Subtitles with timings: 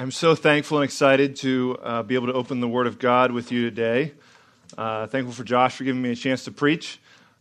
[0.00, 3.32] I'm so thankful and excited to uh, be able to open the Word of God
[3.32, 4.14] with you today.
[4.78, 6.98] Uh, thankful for Josh for giving me a chance to preach,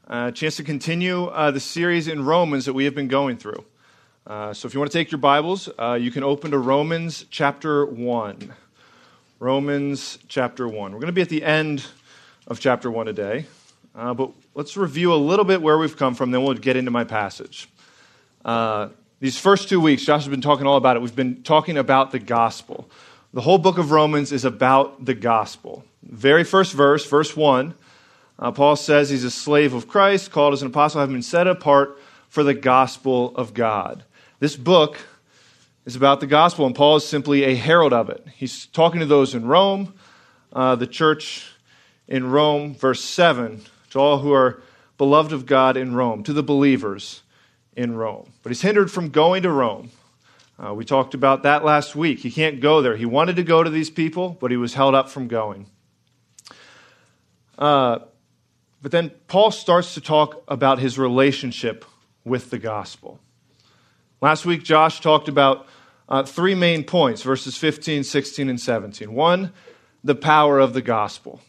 [0.10, 3.38] uh, a chance to continue uh, the series in Romans that we have been going
[3.38, 3.64] through.
[4.28, 7.24] Uh, so if you want to take your Bibles, uh, you can open to Romans
[7.32, 8.54] chapter 1.
[9.40, 10.92] Romans chapter 1.
[10.92, 11.86] We're going to be at the end
[12.46, 13.46] of chapter 1 today,
[13.96, 17.06] but let's review a little bit where we've come from, then we'll get into my
[17.06, 17.70] passage.
[19.22, 21.02] These first two weeks, Josh has been talking all about it.
[21.02, 22.90] We've been talking about the gospel.
[23.34, 25.84] The whole book of Romans is about the gospel.
[26.04, 27.74] Very first verse, verse 1,
[28.40, 31.48] uh, Paul says he's a slave of Christ, called as an apostle, having been set
[31.48, 34.06] apart for the gospel of God.
[34.40, 34.98] This book
[35.86, 38.26] is about the gospel, and Paul is simply a herald of it.
[38.34, 39.96] He's talking to those in Rome,
[40.54, 41.52] uh, the church
[42.08, 44.62] in Rome, verse 7, to all who are
[44.98, 47.22] beloved of God in Rome, to the believers
[47.80, 48.30] in Rome.
[48.44, 49.92] But he's hindered from going to Rome.
[50.62, 52.20] Uh, we talked about that last week.
[52.20, 52.98] He can't go there.
[52.98, 55.66] He wanted to go to these people, but he was held up from going.
[57.58, 58.00] Uh,
[58.82, 61.86] but then Paul starts to talk about his relationship
[62.26, 63.18] with the gospel.
[64.20, 65.66] Last week, Josh talked about
[66.10, 69.14] uh, three main points verses 15, 16, and 17.
[69.14, 69.54] One,
[70.04, 71.40] the power of the gospel.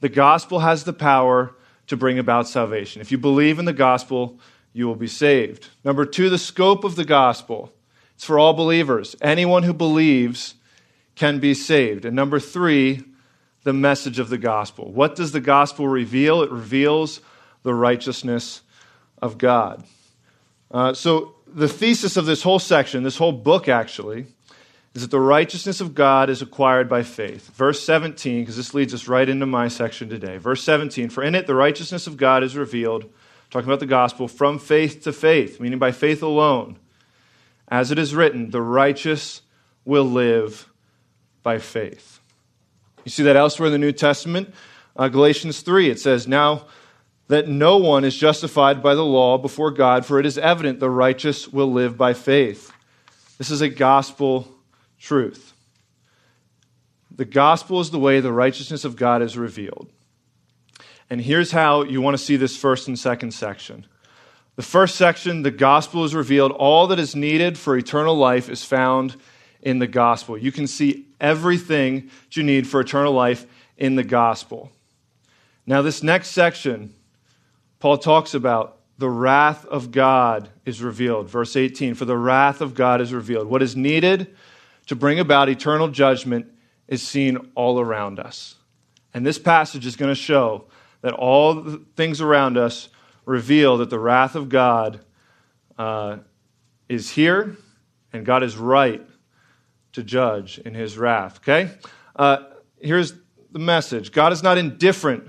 [0.00, 1.54] The gospel has the power
[1.86, 3.00] to bring about salvation.
[3.00, 4.40] If you believe in the gospel,
[4.78, 5.68] you will be saved.
[5.82, 7.72] Number two, the scope of the gospel.
[8.14, 9.16] It's for all believers.
[9.20, 10.54] Anyone who believes
[11.16, 12.04] can be saved.
[12.04, 13.02] And number three,
[13.64, 14.92] the message of the gospel.
[14.92, 16.42] What does the gospel reveal?
[16.42, 17.20] It reveals
[17.64, 18.62] the righteousness
[19.20, 19.82] of God.
[20.70, 24.26] Uh, so, the thesis of this whole section, this whole book actually,
[24.94, 27.50] is that the righteousness of God is acquired by faith.
[27.56, 30.36] Verse 17, because this leads us right into my section today.
[30.36, 33.10] Verse 17, for in it the righteousness of God is revealed
[33.50, 36.78] talking about the gospel, from faith to faith, meaning by faith alone.
[37.68, 39.42] As it is written, the righteous
[39.84, 40.68] will live
[41.42, 42.20] by faith.
[43.04, 44.54] You see that elsewhere in the New Testament?
[44.96, 46.66] Uh, Galatians 3, it says, Now
[47.28, 50.90] that no one is justified by the law before God, for it is evident the
[50.90, 52.72] righteous will live by faith.
[53.36, 54.48] This is a gospel
[54.98, 55.52] truth.
[57.14, 59.90] The gospel is the way the righteousness of God is revealed.
[61.10, 63.86] And here's how you want to see this first and second section.
[64.56, 66.52] The first section, the gospel is revealed.
[66.52, 69.16] All that is needed for eternal life is found
[69.62, 70.36] in the gospel.
[70.36, 73.46] You can see everything that you need for eternal life
[73.76, 74.70] in the gospel.
[75.66, 76.94] Now, this next section,
[77.78, 81.28] Paul talks about the wrath of God is revealed.
[81.28, 83.46] Verse 18 For the wrath of God is revealed.
[83.46, 84.34] What is needed
[84.86, 86.46] to bring about eternal judgment
[86.88, 88.56] is seen all around us.
[89.14, 90.64] And this passage is going to show
[91.02, 92.88] that all things around us
[93.24, 95.00] reveal that the wrath of God
[95.78, 96.18] uh,
[96.88, 97.56] is here
[98.12, 99.06] and God is right
[99.92, 101.38] to judge in his wrath.
[101.38, 101.70] Okay?
[102.16, 102.38] Uh,
[102.80, 103.14] here's
[103.50, 105.28] the message God is not indifferent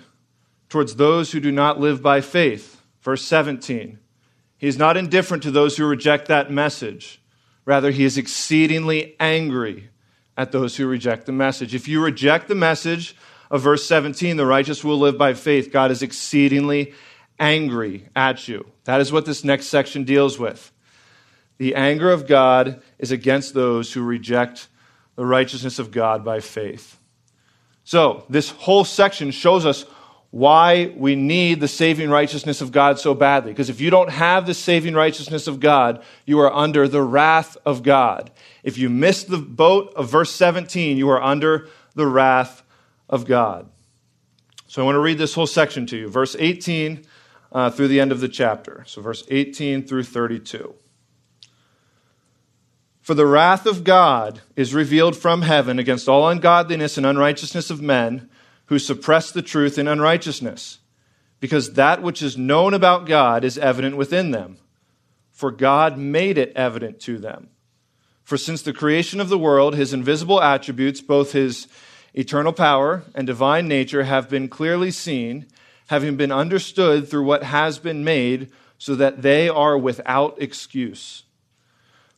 [0.69, 2.81] towards those who do not live by faith.
[3.02, 4.00] Verse 17.
[4.58, 7.22] He is not indifferent to those who reject that message.
[7.66, 9.90] Rather, he is exceedingly angry
[10.35, 11.74] at those who reject the message.
[11.74, 13.16] If you reject the message
[13.50, 15.72] of verse 17, the righteous will live by faith.
[15.72, 16.94] God is exceedingly
[17.40, 18.70] angry at you.
[18.84, 20.72] That is what this next section deals with.
[21.58, 24.68] The anger of God is against those who reject
[25.16, 26.98] the righteousness of God by faith.
[27.84, 29.84] So, this whole section shows us
[30.32, 33.52] why we need the saving righteousness of God so badly.
[33.52, 37.58] Because if you don't have the saving righteousness of God, you are under the wrath
[37.66, 38.30] of God.
[38.64, 42.62] If you miss the boat of verse 17, you are under the wrath
[43.09, 43.70] of God.
[44.68, 47.06] So I want to read this whole section to you, verse 18
[47.52, 48.84] uh, through the end of the chapter.
[48.88, 50.75] So, verse 18 through 32.
[53.02, 57.81] For the wrath of God is revealed from heaven against all ungodliness and unrighteousness of
[57.81, 58.30] men
[58.68, 60.78] who suppress the truth in unrighteousness,
[61.40, 64.58] because that which is known about God is evident within them,
[65.31, 67.50] for God made it evident to them.
[68.24, 71.67] For since the creation of the world, his invisible attributes, both his
[72.14, 75.46] eternal power and divine nature have been clearly seen,
[75.88, 81.23] having been understood through what has been made, so that they are without excuse.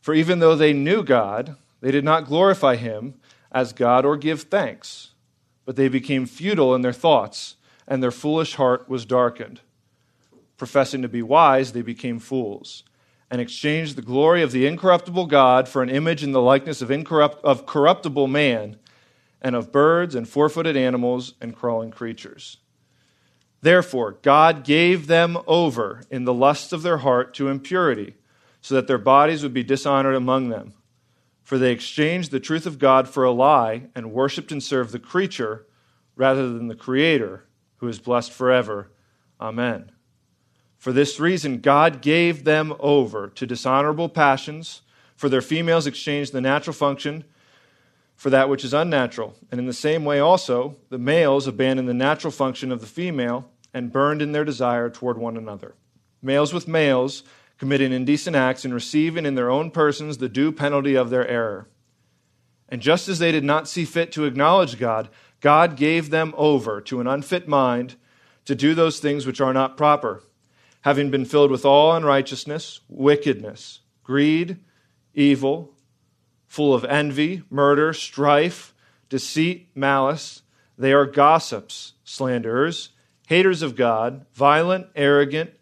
[0.00, 3.14] For even though they knew God, they did not glorify him
[3.50, 5.10] as God or give thanks,
[5.64, 7.56] but they became futile in their thoughts,
[7.86, 9.60] and their foolish heart was darkened.
[10.56, 12.84] Professing to be wise, they became fools
[13.32, 16.90] and exchanged the glory of the incorruptible God for an image in the likeness of,
[16.90, 18.78] incorrupt, of corruptible man
[19.42, 22.58] and of birds and four footed animals and crawling creatures.
[23.60, 28.14] Therefore, God gave them over in the lusts of their heart to impurity,
[28.60, 30.72] so that their bodies would be dishonored among them.
[31.42, 34.98] For they exchanged the truth of God for a lie and worshiped and served the
[35.00, 35.66] creature
[36.14, 37.44] rather than the Creator,
[37.78, 38.92] who is blessed forever.
[39.40, 39.90] Amen.
[40.78, 44.82] For this reason, God gave them over to dishonorable passions,
[45.16, 47.24] for their females exchanged the natural function
[48.22, 49.34] for that which is unnatural.
[49.50, 53.50] And in the same way, also, the males abandoned the natural function of the female
[53.74, 55.74] and burned in their desire toward one another.
[56.22, 57.24] Males with males
[57.58, 61.66] committing indecent acts and receiving in their own persons the due penalty of their error.
[62.68, 65.08] And just as they did not see fit to acknowledge God,
[65.40, 67.96] God gave them over to an unfit mind
[68.44, 70.22] to do those things which are not proper,
[70.82, 74.58] having been filled with all unrighteousness, wickedness, greed,
[75.12, 75.71] evil,
[76.52, 78.74] full of envy, murder, strife,
[79.08, 80.42] deceit, malice.
[80.76, 82.90] They are gossips, slanderers,
[83.26, 85.52] haters of God, violent, arrogant,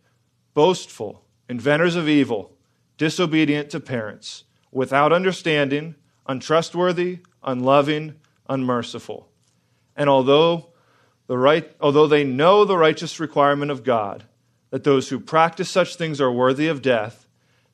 [0.52, 2.56] boastful inventors of evil,
[2.98, 4.42] disobedient to parents,
[4.72, 5.94] without understanding,
[6.26, 8.16] untrustworthy, unloving,
[8.48, 9.28] unmerciful.
[9.94, 10.72] And although,
[11.28, 14.24] the right, although they know the righteous requirement of God,
[14.70, 17.28] that those who practice such things are worthy of death,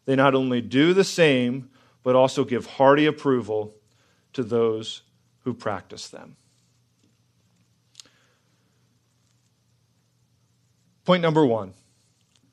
[0.05, 1.71] they not only do the same,
[2.07, 3.75] but also give hearty approval
[4.33, 5.03] to those
[5.41, 6.37] who practice them.
[11.05, 11.75] Point number one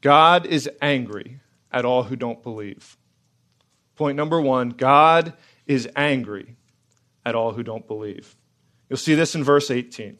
[0.01, 1.39] God is angry
[1.71, 2.97] at all who don't believe.
[3.95, 5.33] Point number one God
[5.67, 6.55] is angry
[7.23, 8.35] at all who don't believe.
[8.89, 10.17] You'll see this in verse 18.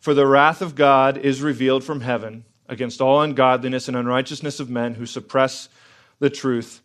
[0.00, 4.68] For the wrath of God is revealed from heaven against all ungodliness and unrighteousness of
[4.68, 5.70] men who suppress
[6.18, 6.82] the truth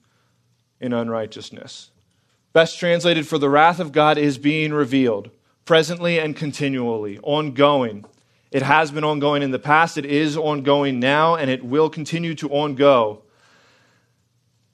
[0.83, 1.89] in unrighteousness.
[2.53, 5.31] Best translated, for the wrath of God is being revealed
[5.65, 8.06] presently and continually, ongoing
[8.53, 12.35] it has been ongoing in the past, it is ongoing now, and it will continue
[12.35, 13.24] to ongo.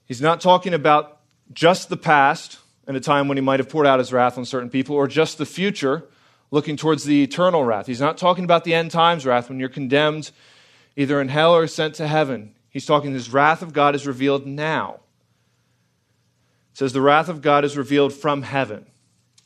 [0.04, 1.20] He's not talking about
[1.54, 4.44] just the past and a time when he might have poured out his wrath on
[4.44, 6.04] certain people, or just the future,
[6.52, 7.88] looking towards the eternal wrath.
[7.88, 10.32] He's not talking about the end times wrath when you're condemned
[10.98, 12.54] either in hell or sent to heaven.
[12.70, 15.00] He's talking his wrath of God is revealed now.
[16.72, 18.86] It says the wrath of God is revealed from heaven.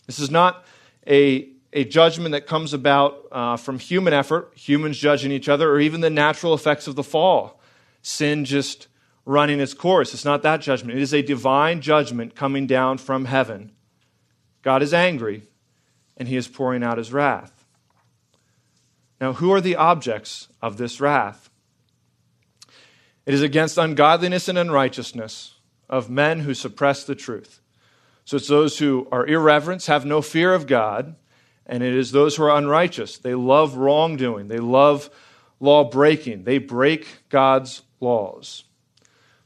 [0.08, 0.66] This is not
[1.08, 5.80] a a judgment that comes about uh, from human effort, humans judging each other, or
[5.80, 7.60] even the natural effects of the fall.
[8.04, 8.88] Sin just
[9.25, 10.14] running its course.
[10.14, 10.98] It's not that judgment.
[10.98, 13.72] It is a divine judgment coming down from heaven.
[14.62, 15.48] God is angry,
[16.16, 17.66] and he is pouring out his wrath.
[19.20, 21.50] Now, who are the objects of this wrath?
[23.25, 25.56] It is against ungodliness and unrighteousness
[25.94, 27.62] of men who suppress the truth.
[28.25, 31.16] So it's those who are irreverent, have no fear of God,
[31.68, 33.19] and it is those who are unrighteous.
[33.19, 35.12] They love wrongdoing, they love
[35.60, 38.63] law breaking, they break God's laws.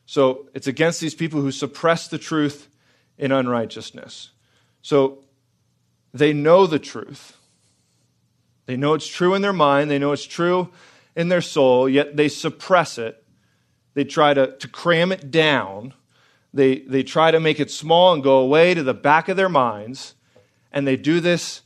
[0.05, 2.69] So it's against these people who suppress the truth
[3.17, 4.29] in unrighteousness.
[4.81, 5.25] So
[6.13, 7.35] they know the truth.
[8.67, 10.69] They know it's true in their mind, they know it's true
[11.13, 13.21] in their soul, yet they suppress it.
[13.95, 15.93] They try to, to cram it down.
[16.57, 19.47] They, they try to make it small and go away to the back of their
[19.47, 20.15] minds.
[20.71, 21.61] And they do this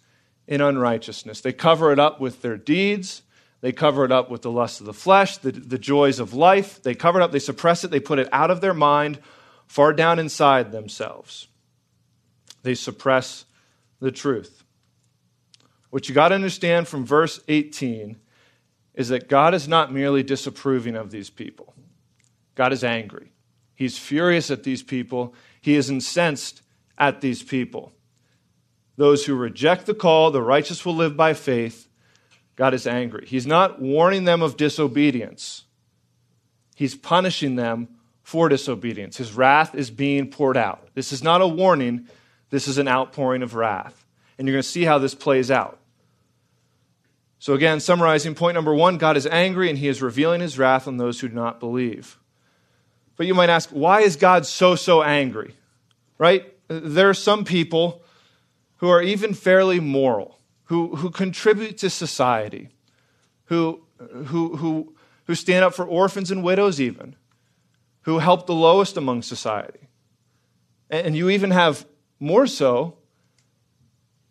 [0.48, 1.40] in unrighteousness.
[1.40, 3.22] They cover it up with their deeds.
[3.62, 6.84] They cover it up with the lust of the flesh, the, the joys of life.
[6.84, 9.20] They cover it up, they suppress it, they put it out of their mind,
[9.66, 11.48] far down inside themselves.
[12.64, 13.46] They suppress
[14.02, 14.66] the truth.
[15.90, 18.18] What you got to understand from verse 18
[18.94, 21.74] is that God is not merely disapproving of these people,
[22.56, 23.31] God is angry.
[23.82, 26.62] He's furious at these people, He is incensed
[26.98, 27.94] at these people
[29.02, 31.88] those who reject the call, the righteous will live by faith,
[32.56, 33.26] God is angry.
[33.26, 35.64] He's not warning them of disobedience,
[36.76, 37.88] He's punishing them
[38.22, 39.18] for disobedience.
[39.18, 40.88] His wrath is being poured out.
[40.94, 42.08] This is not a warning,
[42.52, 44.06] this is an outpouring of wrath.
[44.38, 45.80] And you're going to see how this plays out.
[47.40, 50.88] So, again, summarizing point number one God is angry and he is revealing his wrath
[50.88, 52.20] on those who do not believe.
[53.22, 55.54] But you might ask, why is God so, so angry?
[56.18, 56.56] Right?
[56.68, 58.02] There are some people
[58.78, 62.70] who are even fairly moral, who, who contribute to society,
[63.44, 67.16] who, who, who, who stand up for orphans and widows, even,
[68.06, 69.88] who help the lowest among society.
[70.90, 71.86] And you even have
[72.20, 72.98] more so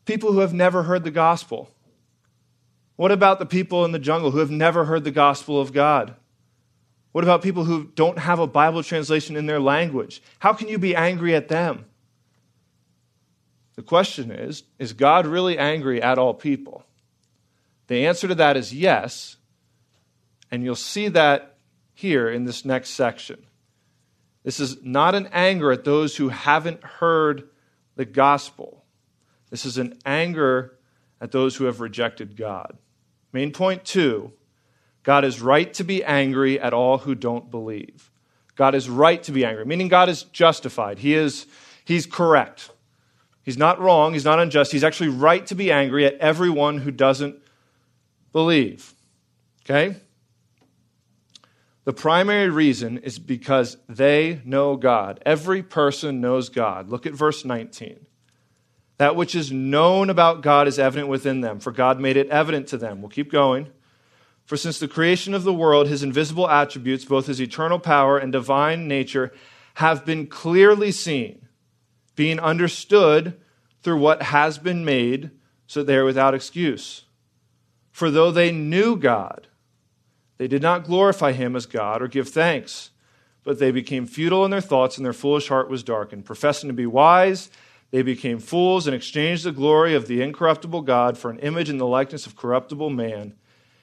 [0.04, 1.70] people who have never heard the gospel.
[2.96, 6.16] What about the people in the jungle who have never heard the gospel of God?
[7.12, 10.22] What about people who don't have a Bible translation in their language?
[10.38, 11.86] How can you be angry at them?
[13.74, 16.84] The question is Is God really angry at all people?
[17.88, 19.36] The answer to that is yes,
[20.50, 21.56] and you'll see that
[21.92, 23.44] here in this next section.
[24.44, 27.48] This is not an anger at those who haven't heard
[27.96, 28.84] the gospel.
[29.50, 30.78] This is an anger
[31.20, 32.78] at those who have rejected God.
[33.32, 34.32] Main point two
[35.02, 38.10] God is right to be angry at all who don't believe.
[38.56, 40.98] God is right to be angry, meaning God is justified.
[40.98, 41.46] He is
[41.84, 42.70] he's correct.
[43.42, 44.70] He's not wrong, he's not unjust.
[44.72, 47.36] He's actually right to be angry at everyone who doesn't
[48.32, 48.94] believe.
[49.64, 49.96] Okay?
[51.84, 55.20] The primary reason is because they know God.
[55.24, 56.88] Every person knows God.
[56.88, 58.06] Look at verse 19.
[58.98, 62.68] That which is known about God is evident within them, for God made it evident
[62.68, 63.00] to them.
[63.00, 63.72] We'll keep going.
[64.50, 68.32] For since the creation of the world, his invisible attributes, both his eternal power and
[68.32, 69.32] divine nature,
[69.74, 71.46] have been clearly seen,
[72.16, 73.40] being understood
[73.84, 75.30] through what has been made,
[75.68, 77.04] so they are without excuse.
[77.92, 79.46] For though they knew God,
[80.38, 82.90] they did not glorify him as God or give thanks,
[83.44, 86.24] but they became futile in their thoughts, and their foolish heart was darkened.
[86.24, 87.52] Professing to be wise,
[87.92, 91.78] they became fools and exchanged the glory of the incorruptible God for an image in
[91.78, 93.34] the likeness of corruptible man,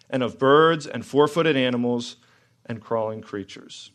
[0.10, 2.18] and of birds and four footed animals
[2.66, 3.92] and crawling creatures.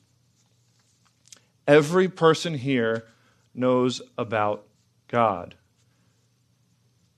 [1.66, 3.06] Every person here
[3.54, 4.66] knows about
[5.08, 5.54] God.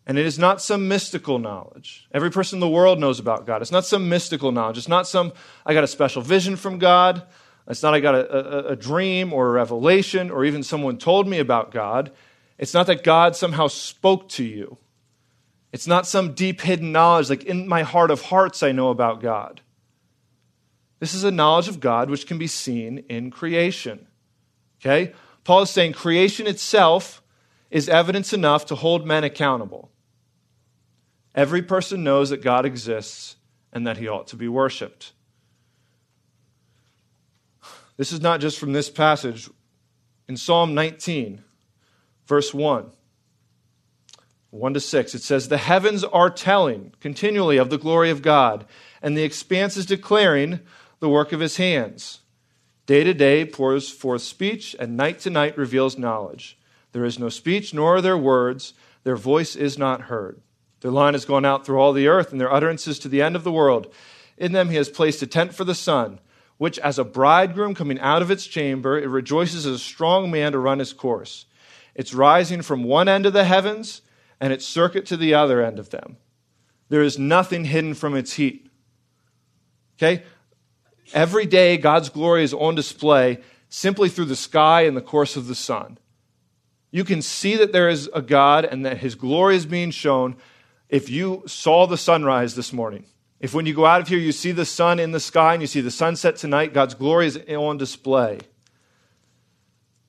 [0.06, 2.06] And it is not some mystical knowledge.
[2.12, 3.62] Every person in the world knows about God.
[3.62, 4.76] It's not some mystical knowledge.
[4.76, 5.32] It's not some,
[5.64, 7.22] I got a special vision from God.
[7.66, 11.26] It's not, I got a, a, a dream or a revelation or even someone told
[11.26, 12.12] me about God.
[12.58, 14.76] It's not that God somehow spoke to you.
[15.74, 19.20] It's not some deep hidden knowledge, like in my heart of hearts, I know about
[19.20, 19.60] God.
[21.00, 24.06] This is a knowledge of God which can be seen in creation.
[24.80, 25.12] Okay?
[25.42, 27.24] Paul is saying creation itself
[27.72, 29.90] is evidence enough to hold men accountable.
[31.34, 33.34] Every person knows that God exists
[33.72, 35.10] and that he ought to be worshiped.
[37.96, 39.50] This is not just from this passage.
[40.28, 41.42] In Psalm 19,
[42.28, 42.92] verse 1,
[44.54, 48.64] 1 to 6, it says, The heavens are telling continually of the glory of God,
[49.02, 50.60] and the expanse is declaring
[51.00, 52.20] the work of his hands.
[52.86, 56.56] Day to day pours forth speech, and night to night reveals knowledge.
[56.92, 58.74] There is no speech, nor are there words.
[59.02, 60.40] Their voice is not heard.
[60.82, 63.34] Their line has gone out through all the earth, and their utterances to the end
[63.34, 63.92] of the world.
[64.38, 66.20] In them he has placed a tent for the sun,
[66.58, 70.52] which, as a bridegroom coming out of its chamber, it rejoices as a strong man
[70.52, 71.46] to run his course.
[71.96, 74.02] It's rising from one end of the heavens,
[74.40, 76.16] and its circuit to the other end of them.
[76.88, 78.70] There is nothing hidden from its heat.
[79.96, 80.22] Okay?
[81.12, 85.46] Every day, God's glory is on display simply through the sky and the course of
[85.46, 85.98] the sun.
[86.90, 90.36] You can see that there is a God and that his glory is being shown
[90.88, 93.06] if you saw the sunrise this morning,
[93.40, 95.62] if when you go out of here you see the sun in the sky and
[95.62, 98.38] you see the sunset tonight, God's glory is on display.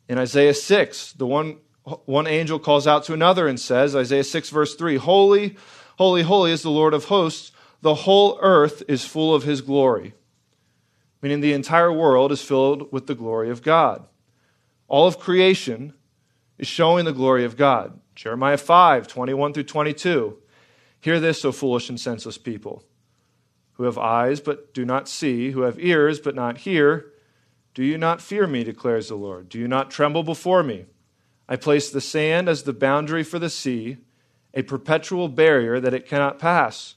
[0.08, 4.50] In Isaiah 6, the one, one angel calls out to another and says, Isaiah 6,
[4.50, 5.56] verse 3 Holy,
[5.98, 7.52] holy, holy is the Lord of hosts.
[7.82, 10.16] The whole earth is full of his glory.
[11.22, 14.08] Meaning the entire world is filled with the glory of God.
[14.88, 15.94] All of creation
[16.58, 18.00] is showing the glory of God.
[18.16, 20.38] Jeremiah 5, 21 through 22.
[21.02, 22.84] Hear this, O foolish and senseless people,
[23.74, 27.12] who have eyes but do not see, who have ears but not hear.
[27.76, 29.50] Do you not fear me, declares the Lord?
[29.50, 30.86] Do you not tremble before me?
[31.48, 33.98] I place the sand as the boundary for the sea,
[34.54, 36.96] a perpetual barrier that it cannot pass.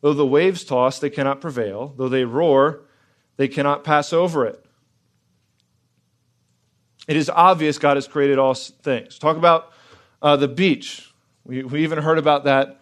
[0.00, 1.94] Though the waves toss, they cannot prevail.
[1.96, 2.82] Though they roar,
[3.36, 4.62] they cannot pass over it.
[7.08, 9.18] It is obvious God has created all things.
[9.18, 9.72] Talk about
[10.20, 11.12] uh, the beach.
[11.44, 12.80] We, we even heard about that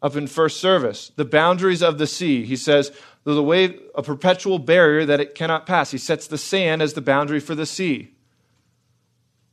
[0.00, 1.10] up in first service.
[1.16, 2.44] The boundaries of the sea.
[2.44, 2.92] He says,
[3.24, 5.90] though the wave, a perpetual barrier that it cannot pass.
[5.90, 8.15] He sets the sand as the boundary for the sea.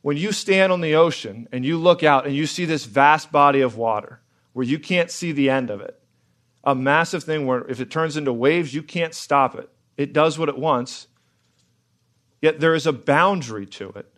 [0.03, 3.31] When you stand on the ocean and you look out and you see this vast
[3.31, 4.19] body of water
[4.51, 5.97] where you can't see the end of it,
[6.61, 9.69] a massive thing where if it turns into waves, you can't stop it.
[9.95, 11.07] It does what it wants.
[12.41, 14.13] Yet there is a boundary to it,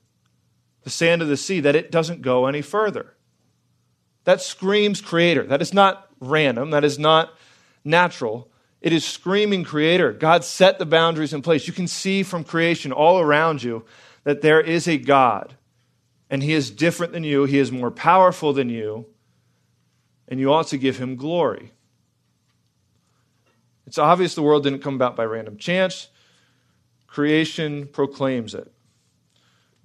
[0.81, 3.13] the sand of the sea, that it doesn't go any further.
[4.23, 5.43] That screams creator.
[5.43, 6.71] That is not random.
[6.71, 7.31] That is not
[7.83, 8.49] natural.
[8.81, 10.11] It is screaming creator.
[10.13, 11.67] God set the boundaries in place.
[11.67, 13.85] You can see from creation all around you
[14.23, 15.55] that there is a God,
[16.29, 19.05] and He is different than you, He is more powerful than you,
[20.27, 21.71] and you ought to give Him glory.
[23.87, 26.09] It's obvious the world didn't come about by random chance.
[27.07, 28.71] Creation proclaims it.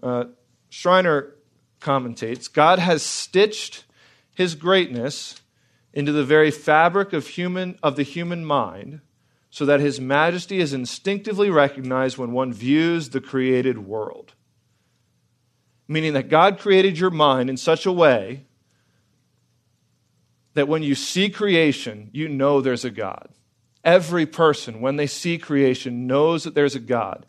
[0.03, 0.25] Uh,
[0.71, 1.35] Schreiner
[1.81, 3.85] commentates God has stitched
[4.33, 5.41] his greatness
[5.93, 9.01] into the very fabric of, human, of the human mind
[9.51, 14.33] so that his majesty is instinctively recognized when one views the created world.
[15.91, 18.45] Meaning that God created your mind in such a way
[20.55, 23.29] that when you see creation, you know there's a God.
[23.83, 27.27] Every person, when they see creation, knows that there's a God.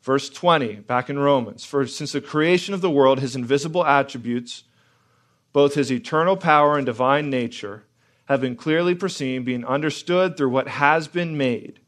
[0.00, 4.62] Verse 20, back in Romans, for since the creation of the world, his invisible attributes,
[5.52, 7.82] both his eternal power and divine nature,
[8.26, 11.80] have been clearly perceived, being understood through what has been made.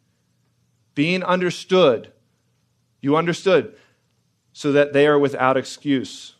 [0.96, 2.12] Being understood,
[3.00, 3.76] you understood,
[4.56, 6.32] so that they are without excuse.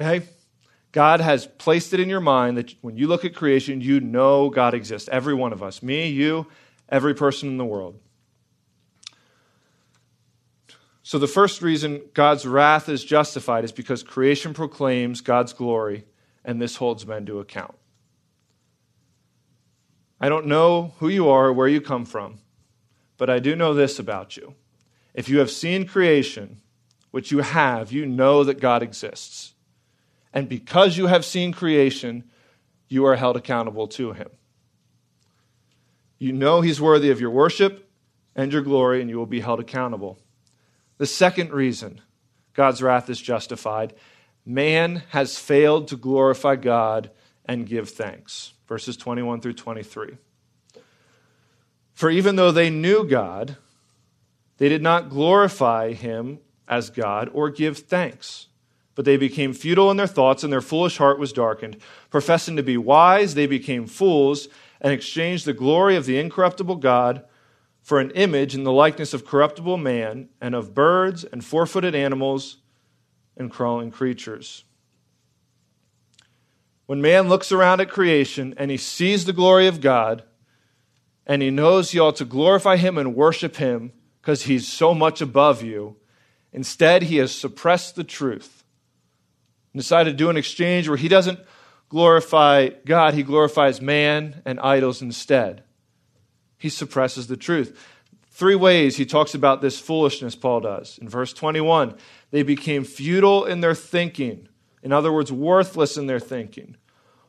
[0.00, 0.26] Okay?
[0.90, 4.48] God has placed it in your mind that when you look at creation, you know
[4.48, 5.10] God exists.
[5.12, 5.82] Every one of us.
[5.82, 6.46] Me, you,
[6.88, 8.00] every person in the world.
[11.02, 16.06] So, the first reason God's wrath is justified is because creation proclaims God's glory,
[16.46, 17.74] and this holds men to account.
[20.18, 22.38] I don't know who you are or where you come from,
[23.18, 24.54] but I do know this about you.
[25.14, 26.60] If you have seen creation,
[27.10, 29.54] which you have, you know that God exists.
[30.32, 32.24] And because you have seen creation,
[32.88, 34.28] you are held accountable to him.
[36.18, 37.90] You know he's worthy of your worship
[38.34, 40.18] and your glory, and you will be held accountable.
[40.98, 42.00] The second reason
[42.54, 43.94] God's wrath is justified
[44.44, 47.10] man has failed to glorify God
[47.44, 48.54] and give thanks.
[48.66, 50.16] Verses 21 through 23.
[51.92, 53.56] For even though they knew God,
[54.62, 56.38] they did not glorify him
[56.68, 58.46] as God or give thanks
[58.94, 61.76] but they became futile in their thoughts, and their foolish heart was darkened.
[62.10, 64.48] Professing to be wise, they became fools
[64.80, 67.24] and exchanged the glory of the incorruptible God
[67.80, 71.94] for an image in the likeness of corruptible man, and of birds, and four footed
[71.94, 72.58] animals,
[73.36, 74.62] and crawling creatures.
[76.86, 80.22] When man looks around at creation and he sees the glory of God,
[81.26, 85.20] and he knows he ought to glorify him and worship him because he's so much
[85.20, 85.96] above you,
[86.52, 88.62] instead he has suppressed the truth
[89.72, 91.40] and decided to do an exchange where he doesn't
[91.88, 95.64] glorify God, he glorifies man and idols instead.
[96.56, 97.76] He suppresses the truth.
[98.30, 100.98] Three ways he talks about this foolishness, Paul does.
[100.98, 101.96] In verse 21,
[102.30, 104.48] they became futile in their thinking.
[104.84, 106.76] In other words, worthless in their thinking.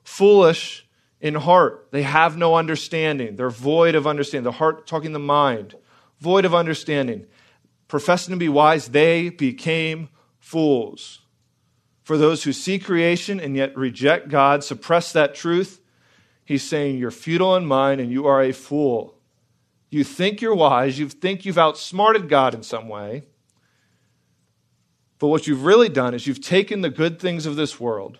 [0.03, 0.88] Foolish
[1.19, 1.88] in heart.
[1.91, 3.36] They have no understanding.
[3.36, 4.43] They're void of understanding.
[4.43, 5.75] The heart talking the mind.
[6.23, 7.25] Void of understanding.
[7.89, 10.07] Professing to be wise, they became
[10.39, 11.19] fools.
[12.01, 15.81] For those who see creation and yet reject God, suppress that truth,
[16.45, 19.15] he's saying, You're futile in mind and you are a fool.
[19.89, 23.23] You think you're wise, you think you've outsmarted God in some way.
[25.19, 28.19] But what you've really done is you've taken the good things of this world,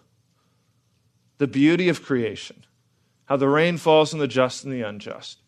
[1.38, 2.66] the beauty of creation,
[3.28, 5.40] how the rain falls on the just and the unjust,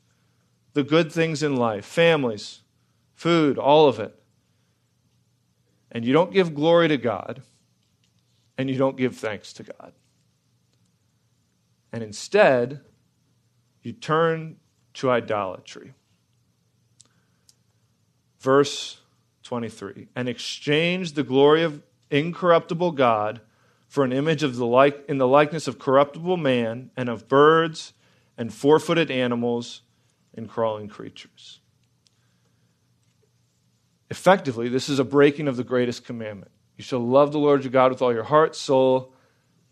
[0.76, 2.60] the good things in life, families,
[3.14, 4.14] food, all of it.
[5.90, 7.42] And you don't give glory to God
[8.58, 9.94] and you don't give thanks to God.
[11.94, 12.82] And instead,
[13.84, 14.58] you turn
[14.96, 15.94] to idolatry.
[18.40, 19.00] Verse
[19.44, 23.40] 23 and exchange the glory of incorruptible God
[23.88, 27.94] for an image of the like, in the likeness of corruptible man and of birds
[28.38, 29.82] and four footed animals
[30.36, 31.60] and crawling creatures.
[34.10, 36.52] Effectively, this is a breaking of the greatest commandment.
[36.78, 39.14] You shall love the Lord your God with all your heart, soul,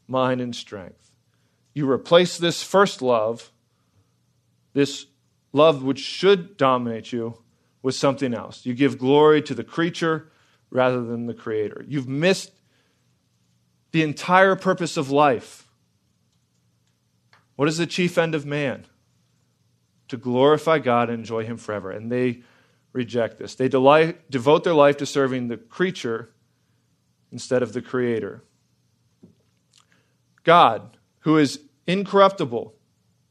[0.07, 1.11] mind, and strength.
[1.73, 3.51] You replace this first love,
[4.73, 5.05] this
[5.51, 7.43] love which should dominate you,
[7.81, 8.65] with something else.
[8.65, 10.31] You give glory to the creature
[10.71, 11.83] rather than the creator.
[11.87, 12.51] You've missed
[13.91, 15.67] the entire purpose of life.
[17.55, 18.87] What is the chief end of man?
[20.13, 21.89] To glorify God and enjoy Him forever.
[21.89, 22.43] And they
[22.91, 23.55] reject this.
[23.55, 26.29] They delight, devote their life to serving the creature
[27.31, 28.43] instead of the Creator.
[30.43, 32.75] God, who is incorruptible,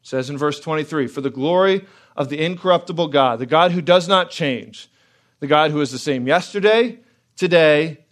[0.03, 4.09] says in verse 23 For the glory of the incorruptible God, the God who does
[4.09, 4.91] not change,
[5.39, 6.99] the God who is the same yesterday,
[7.37, 8.07] today,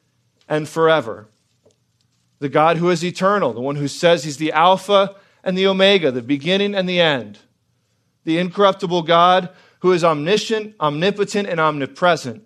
[0.48, 1.26] and forever.
[2.38, 6.12] The God who is eternal, the one who says he's the Alpha and the Omega,
[6.12, 7.40] the beginning and the end.
[8.24, 12.44] The incorruptible God who is omniscient, omnipotent, and omnipresent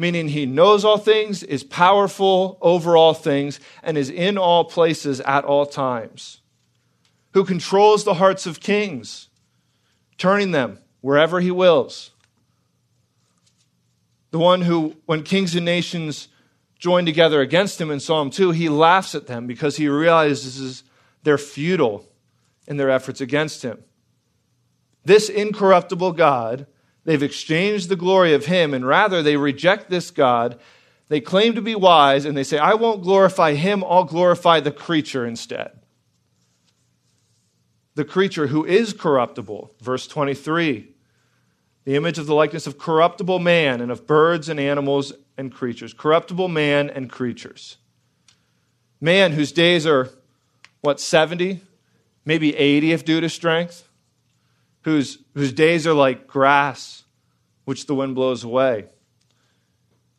[0.00, 5.20] meaning he knows all things, is powerful over all things, and is in all places
[5.20, 6.40] at all times,
[7.34, 9.28] who controls the hearts of kings,
[10.16, 12.12] turning them wherever he wills.
[14.30, 16.28] The one who, when kings and nations
[16.78, 20.82] join together against him in Psalm 2, he laughs at them because he realizes
[21.24, 22.08] they're futile
[22.66, 23.84] in their efforts against him.
[25.04, 26.66] This incorruptible God
[27.04, 30.60] They've exchanged the glory of Him, and rather they reject this God.
[31.08, 34.70] They claim to be wise and they say, I won't glorify him, I'll glorify the
[34.70, 35.72] creature instead.
[37.96, 39.74] The creature who is corruptible.
[39.80, 40.86] Verse 23
[41.84, 45.92] the image of the likeness of corruptible man and of birds and animals and creatures.
[45.92, 47.78] Corruptible man and creatures.
[49.00, 50.10] Man whose days are,
[50.82, 51.60] what, 70?
[52.24, 53.89] Maybe 80 if due to strength.
[54.82, 57.04] Whose, whose days are like grass,
[57.64, 58.86] which the wind blows away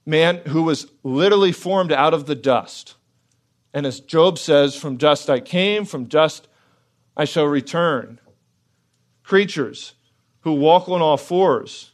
[0.06, 2.96] man who was literally formed out of the dust.
[3.74, 6.48] And as Job says, from dust I came, from dust
[7.16, 8.20] I shall return.
[9.24, 9.94] Creatures
[10.42, 11.92] who walk on all fours.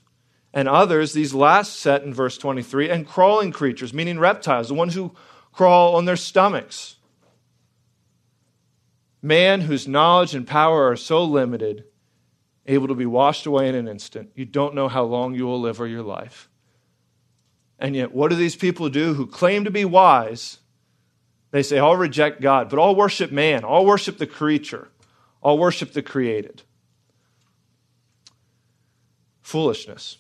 [0.53, 4.95] And others, these last set in verse 23, and crawling creatures, meaning reptiles, the ones
[4.95, 5.13] who
[5.51, 6.95] crawl on their stomachs.
[9.21, 11.84] Man whose knowledge and power are so limited,
[12.67, 15.60] able to be washed away in an instant, you don't know how long you will
[15.60, 16.49] live or your life.
[17.80, 20.58] And yet, what do these people do who claim to be wise?
[21.51, 24.89] They say, I'll reject God, but I'll worship man, I'll worship the creature,
[25.43, 26.63] I'll worship the created.
[29.41, 30.17] Foolishness.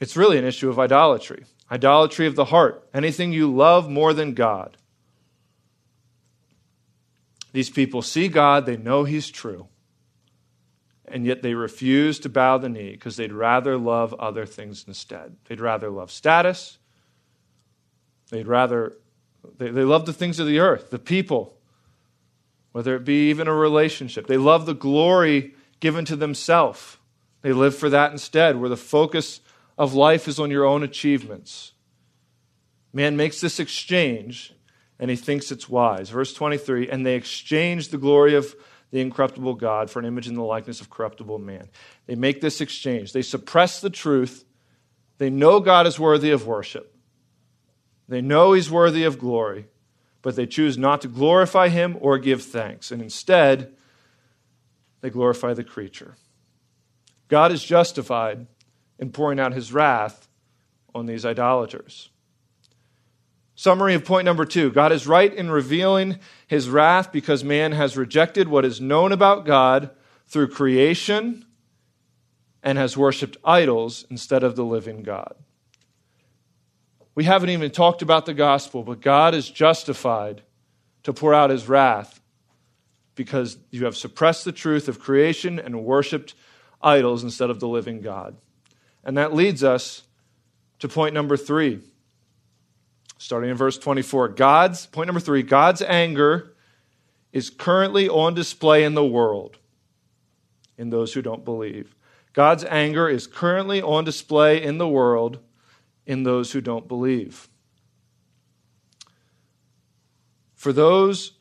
[0.00, 1.44] It's really an issue of idolatry.
[1.70, 2.86] Idolatry of the heart.
[2.92, 4.76] Anything you love more than God.
[7.56, 9.68] These people see God, they know He's true
[11.08, 15.36] and yet they refuse to bow the knee because they'd rather love other things instead.
[15.44, 16.78] They'd rather love status.
[18.30, 18.96] They'd rather,
[19.58, 21.56] they, they love the things of the earth, the people,
[22.72, 24.26] whether it be even a relationship.
[24.26, 26.96] They love the glory given to themselves.
[27.42, 29.40] They live for that instead, where the focus
[29.78, 31.72] of life is on your own achievements.
[32.92, 34.52] Man makes this exchange
[34.98, 36.10] and he thinks it's wise.
[36.10, 38.54] Verse 23 and they exchange the glory of
[38.90, 41.68] the incorruptible God for an image in the likeness of corruptible man.
[42.06, 43.12] They make this exchange.
[43.12, 44.44] They suppress the truth.
[45.18, 46.94] They know God is worthy of worship.
[48.08, 49.66] They know he's worthy of glory,
[50.22, 52.92] but they choose not to glorify him or give thanks.
[52.92, 53.74] And instead,
[55.00, 56.16] they glorify the creature.
[57.28, 58.46] God is justified
[58.98, 60.28] in pouring out his wrath
[60.94, 62.10] on these idolaters.
[63.58, 67.96] Summary of point number two God is right in revealing his wrath because man has
[67.96, 69.90] rejected what is known about God
[70.26, 71.46] through creation
[72.62, 75.34] and has worshiped idols instead of the living God.
[77.14, 80.42] We haven't even talked about the gospel, but God is justified
[81.04, 82.20] to pour out his wrath
[83.14, 86.34] because you have suppressed the truth of creation and worshiped
[86.82, 88.36] idols instead of the living God.
[89.02, 90.02] And that leads us
[90.80, 91.80] to point number three
[93.18, 94.28] starting in verse 24.
[94.28, 96.54] God's, point number three, God's anger
[97.32, 99.58] is currently on display in the world
[100.78, 101.94] in those who don't believe.
[102.32, 105.38] God's anger is currently on display in the world
[106.04, 107.48] in those who don't believe.
[110.54, 111.32] For those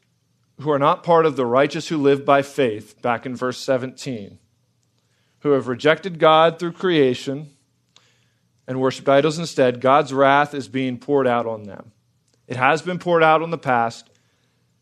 [0.62, 4.40] who are not part of the righteous who live by faith, back in verse 17,
[5.40, 7.55] who have rejected God through creation,
[8.68, 11.92] and worship idols instead, God's wrath is being poured out on them.
[12.48, 14.10] It has been poured out in the past,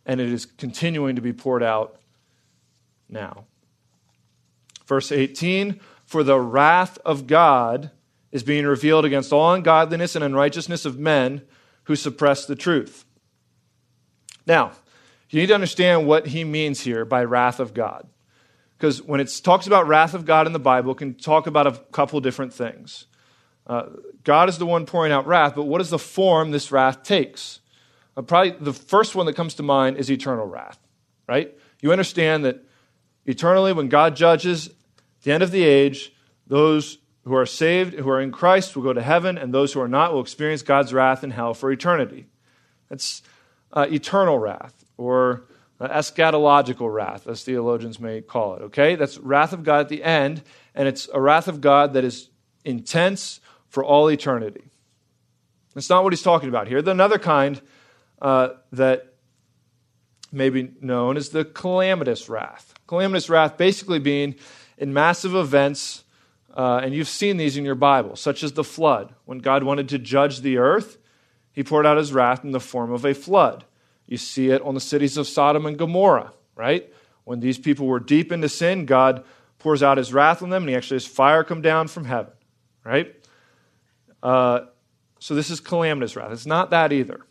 [0.05, 1.99] and it is continuing to be poured out
[3.09, 3.45] now.
[4.85, 7.91] Verse 18 For the wrath of God
[8.31, 11.41] is being revealed against all ungodliness and unrighteousness of men
[11.85, 13.05] who suppress the truth.
[14.45, 14.71] Now,
[15.29, 18.07] you need to understand what he means here by wrath of God.
[18.77, 21.67] Because when it talks about wrath of God in the Bible, it can talk about
[21.67, 23.05] a couple different things.
[23.65, 23.83] Uh,
[24.23, 27.59] God is the one pouring out wrath, but what is the form this wrath takes?
[28.15, 30.79] Uh, probably the first one that comes to mind is eternal wrath,
[31.27, 31.55] right?
[31.81, 32.63] You understand that
[33.25, 34.69] eternally, when God judges,
[35.23, 36.13] the end of the age,
[36.47, 39.79] those who are saved, who are in Christ, will go to heaven, and those who
[39.79, 42.27] are not will experience God's wrath in hell for eternity.
[42.89, 43.21] That's
[43.71, 45.45] uh, eternal wrath, or
[45.79, 48.95] uh, eschatological wrath, as theologians may call it, okay?
[48.95, 50.43] That's wrath of God at the end,
[50.75, 52.29] and it's a wrath of God that is
[52.65, 53.39] intense
[53.73, 54.61] for all eternity.
[55.73, 56.77] That's not what he's talking about here.
[56.77, 57.59] Another kind
[58.21, 59.15] uh, that
[60.31, 62.75] may be known is the calamitous wrath.
[62.87, 64.35] Calamitous wrath basically being
[64.77, 66.03] in massive events,
[66.55, 69.15] uh, and you've seen these in your Bible, such as the flood.
[69.25, 70.99] When God wanted to judge the earth,
[71.51, 73.65] he poured out his wrath in the form of a flood.
[74.05, 76.93] You see it on the cities of Sodom and Gomorrah, right?
[77.23, 79.23] When these people were deep into sin, God
[79.57, 82.33] pours out his wrath on them, and he actually has fire come down from heaven,
[82.83, 83.15] right?
[84.23, 84.61] Uh,
[85.19, 86.31] so this is calamitous wrath.
[86.31, 87.21] It's not that either.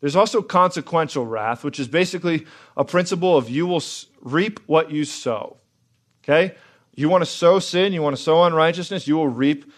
[0.00, 3.82] There's also consequential wrath, which is basically a principle of you will
[4.22, 5.58] reap what you sow.
[6.24, 6.54] Okay?
[6.94, 9.70] You want to sow sin, you want to sow unrighteousness, you will reap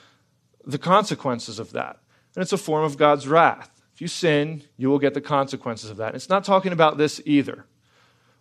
[0.65, 1.99] the consequences of that.
[2.35, 3.71] And it's a form of God's wrath.
[3.95, 6.15] If you sin, you will get the consequences of that.
[6.15, 7.65] It's not talking about this either.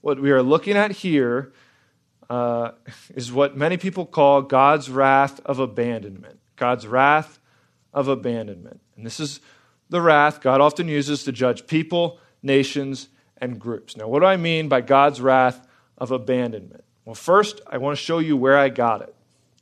[0.01, 1.51] What we are looking at here
[2.29, 2.71] uh,
[3.15, 6.39] is what many people call God's wrath of abandonment.
[6.55, 7.39] God's wrath
[7.97, 8.79] of abandonment.
[8.95, 9.39] And this is
[9.89, 13.07] the wrath God often uses to judge people, nations,
[13.37, 13.97] and groups.
[13.97, 16.83] Now, what do I mean by God's wrath of abandonment?
[17.05, 19.15] Well, first, I want to show you where I got it.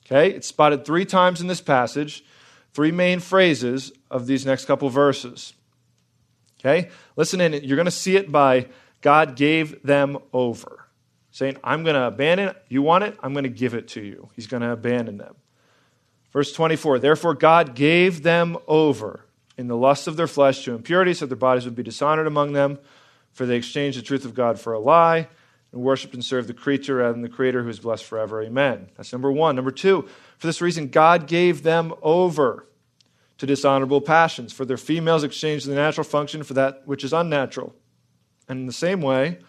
[0.05, 0.31] Okay?
[0.31, 2.25] It's spotted three times in this passage,
[2.73, 5.53] three main phrases of these next couple verses.
[6.59, 6.89] Okay?
[7.15, 8.67] Listen in, you're going to see it by
[8.99, 10.87] God gave them over.
[11.31, 12.53] Saying, I'm going to abandon.
[12.67, 13.17] You want it?
[13.23, 14.29] I'm going to give it to you.
[14.35, 15.35] He's going to abandon them.
[16.35, 19.21] Verse 24 Therefore, God gave them over
[19.57, 22.51] in the lust of their flesh to impurity, so their bodies would be dishonored among
[22.51, 22.77] them.
[23.31, 25.29] For they exchanged the truth of God for a lie
[25.71, 28.43] and worshiped and served the creature rather than the Creator who is blessed forever.
[28.43, 28.89] Amen.
[28.97, 29.55] That's number one.
[29.55, 32.67] Number two, for this reason, God gave them over
[33.37, 34.51] to dishonorable passions.
[34.51, 37.73] For their females exchanged the natural function for that which is unnatural.
[38.49, 39.39] And in the same way,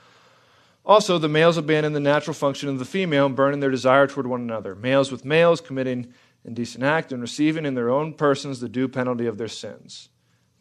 [0.85, 4.07] also the males abandon the natural function of the female and burn in their desire
[4.07, 4.77] toward one another.
[4.77, 6.15] Males with males committing
[6.47, 10.09] indecent act and receiving in their own persons the due penalty of their sins.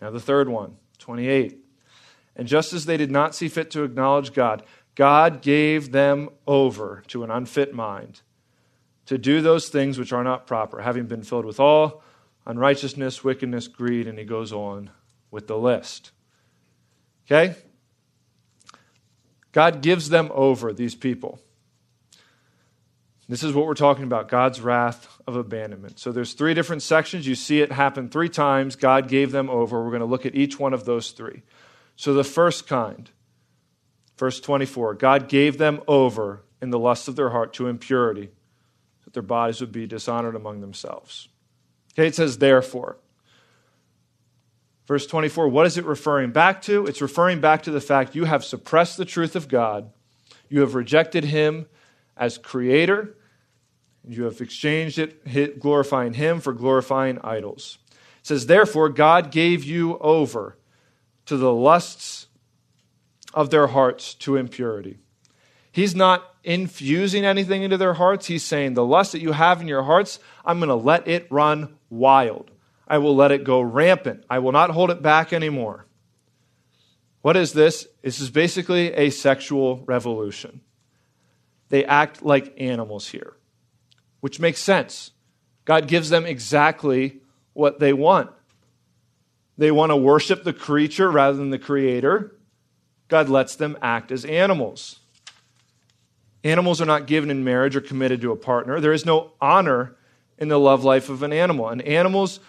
[0.02, 1.58] Now, the third one, 28.
[2.36, 4.64] And just as they did not see fit to acknowledge God,
[4.96, 8.22] God gave them over to an unfit mind
[9.06, 12.04] to do those things which are not proper, having been filled with all
[12.48, 14.90] unrighteousness, wickedness, greed, and he goes on
[15.32, 16.12] with the list.
[17.26, 17.56] Okay?
[19.52, 21.40] God gives them over, these people.
[23.28, 26.00] This is what we're talking about God's wrath of abandonment.
[26.00, 27.26] So there's three different sections.
[27.26, 28.76] You see it happen three times.
[28.76, 29.84] God gave them over.
[29.84, 31.42] We're going to look at each one of those three.
[31.96, 33.10] So the first kind,
[34.18, 38.30] verse 24, God gave them over in the lust of their heart to impurity,
[39.04, 41.28] that their bodies would be dishonored among themselves.
[41.94, 42.98] Okay, it says, therefore.
[44.86, 46.86] Verse 24, what is it referring back to?
[46.86, 49.90] It's referring back to the fact you have suppressed the truth of God,
[50.48, 51.66] you have rejected Him
[52.18, 53.16] as creator,
[54.08, 57.78] you have exchanged it, glorifying Him for glorifying idols.
[57.92, 60.58] It says, therefore, God gave you over
[61.26, 62.28] to the lusts
[63.34, 65.00] of their hearts to impurity.
[65.72, 68.28] He's not infusing anything into their hearts.
[68.28, 71.28] He's saying, The lust that you have in your hearts, I'm going to let it
[71.30, 72.50] run wild.
[72.88, 74.24] I will let it go rampant.
[74.30, 75.86] I will not hold it back anymore.
[77.24, 77.88] What is this?
[78.04, 80.62] This is basically a sexual revolution.
[81.70, 83.36] They act like animals here,
[84.20, 85.12] which makes sense.
[85.66, 87.20] God gives them exactly
[87.54, 88.30] what they want.
[89.58, 92.36] They want to worship the creature rather than the creator.
[93.08, 95.00] God lets them act as animals.
[96.44, 98.80] Animals are not given in marriage or committed to a partner.
[98.80, 99.96] There is no honor
[100.38, 101.70] in the love life of an animal.
[101.70, 102.40] And animals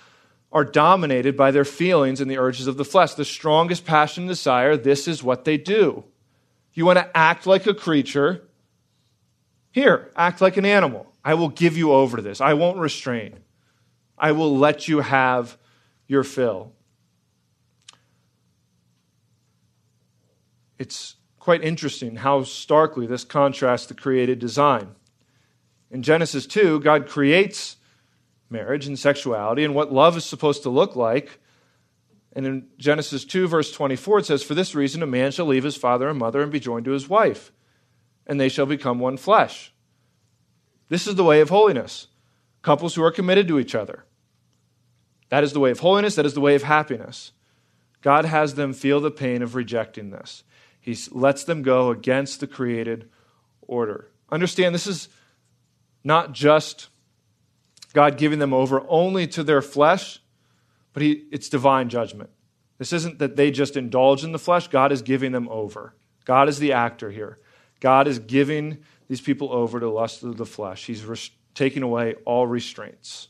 [0.52, 3.14] are dominated by their feelings and the urges of the flesh.
[3.14, 6.04] The strongest passion and desire, this is what they do.
[6.74, 8.42] You want to act like a creature?
[9.76, 11.12] Here, act like an animal.
[11.24, 12.40] I will give you over to this.
[12.40, 13.38] I won't restrain.
[14.18, 15.56] I will let you have
[16.08, 16.72] your fill.
[20.78, 24.88] it's quite interesting how starkly this contrasts the created design.
[25.90, 27.76] In Genesis 2, God creates
[28.50, 31.40] marriage and sexuality and what love is supposed to look like.
[32.32, 35.64] And in Genesis 2, verse 24, it says, For this reason, a man shall leave
[35.64, 37.52] his father and mother and be joined to his wife,
[38.26, 39.72] and they shall become one flesh.
[40.88, 42.08] This is the way of holiness.
[42.62, 44.04] Couples who are committed to each other.
[45.28, 46.14] That is the way of holiness.
[46.14, 47.32] That is the way of happiness.
[48.02, 50.44] God has them feel the pain of rejecting this.
[50.80, 53.08] He lets them go against the created
[53.62, 54.08] order.
[54.30, 55.08] Understand, this is
[56.04, 56.88] not just
[57.92, 60.20] God giving them over only to their flesh,
[60.92, 62.30] but he, it's divine judgment.
[62.78, 65.94] This isn't that they just indulge in the flesh, God is giving them over.
[66.24, 67.38] God is the actor here.
[67.86, 70.86] God is giving these people over to lust of the flesh.
[70.86, 73.28] He's res- taking away all restraints.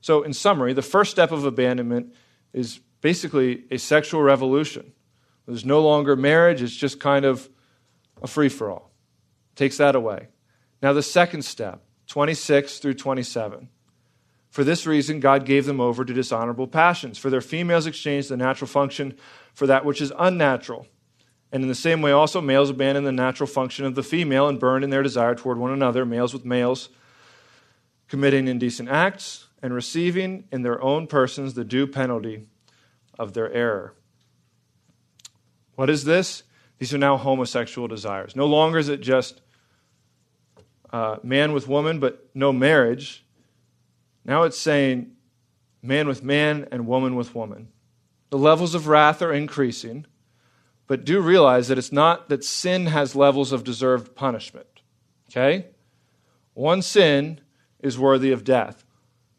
[0.00, 2.12] So, in summary, the first step of abandonment
[2.52, 4.94] is basically a sexual revolution.
[5.46, 7.48] There's no longer marriage, it's just kind of
[8.20, 8.90] a free for all.
[9.54, 10.26] Takes that away.
[10.82, 13.68] Now, the second step, 26 through 27.
[14.50, 17.16] For this reason, God gave them over to dishonorable passions.
[17.16, 19.16] For their females exchanged the natural function
[19.54, 20.88] for that which is unnatural.
[21.50, 24.60] And in the same way, also, males abandon the natural function of the female and
[24.60, 26.90] burn in their desire toward one another, males with males,
[28.06, 32.46] committing indecent acts and receiving in their own persons the due penalty
[33.18, 33.94] of their error.
[35.74, 36.42] What is this?
[36.78, 38.36] These are now homosexual desires.
[38.36, 39.40] No longer is it just
[40.92, 43.24] uh, man with woman, but no marriage.
[44.24, 45.12] Now it's saying
[45.82, 47.68] man with man and woman with woman.
[48.30, 50.06] The levels of wrath are increasing,
[50.88, 54.66] but do realize that it's not that sin has levels of deserved punishment.
[55.30, 55.66] Okay?
[56.54, 57.40] One sin
[57.78, 58.84] is worthy of death.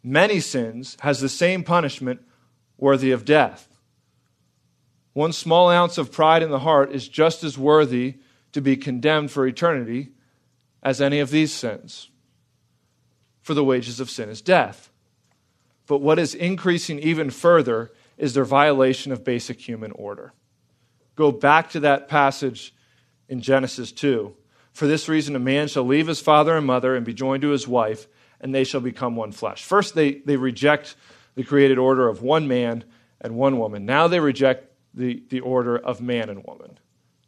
[0.01, 2.21] Many sins has the same punishment
[2.77, 3.67] worthy of death.
[5.13, 8.19] One small ounce of pride in the heart is just as worthy
[8.53, 10.11] to be condemned for eternity
[10.83, 12.09] as any of these sins.
[13.41, 14.91] For the wages of sin is death.
[15.87, 20.33] But what is increasing even further is their violation of basic human order.
[21.19, 22.73] Go back to that passage
[23.27, 24.33] in Genesis 2.
[24.71, 27.49] For this reason, a man shall leave his father and mother and be joined to
[27.49, 28.07] his wife,
[28.39, 29.65] and they shall become one flesh.
[29.65, 30.95] First, they, they reject
[31.35, 32.85] the created order of one man
[33.19, 33.85] and one woman.
[33.85, 36.79] Now they reject the, the order of man and woman.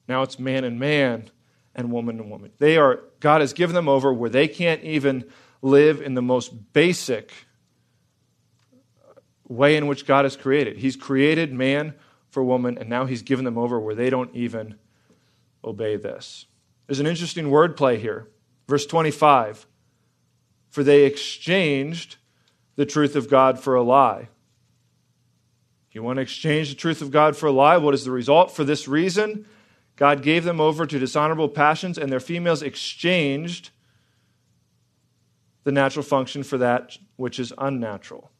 [0.08, 1.30] Now it's man and man
[1.75, 2.51] and woman and woman.
[2.60, 5.25] They are, God has given them over where they can't even
[5.62, 7.34] live in the most basic
[9.49, 10.77] way in which God has created.
[10.77, 11.93] He's created man
[12.32, 14.76] for woman, and now he's given them over where they don't even
[15.63, 16.46] obey this.
[16.88, 18.28] There's an interesting word play here.
[18.67, 19.67] Verse 25
[20.70, 22.15] For they exchanged
[22.76, 24.30] the truth of God for a lie.
[25.91, 27.78] You want to exchange the truth of God for a lie?
[27.78, 28.56] What is the result?
[28.56, 29.46] For this reason,
[29.98, 33.72] God gave them over to dishonorable passions, and their females exchanged
[35.63, 38.32] the natural function for that which is unnatural.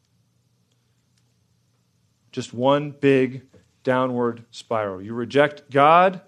[2.32, 3.42] Just one big
[3.82, 5.02] downward spiral.
[5.02, 6.20] You reject God,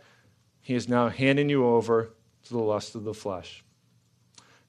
[0.61, 2.11] He is now handing you over
[2.45, 3.65] to the lust of the flesh.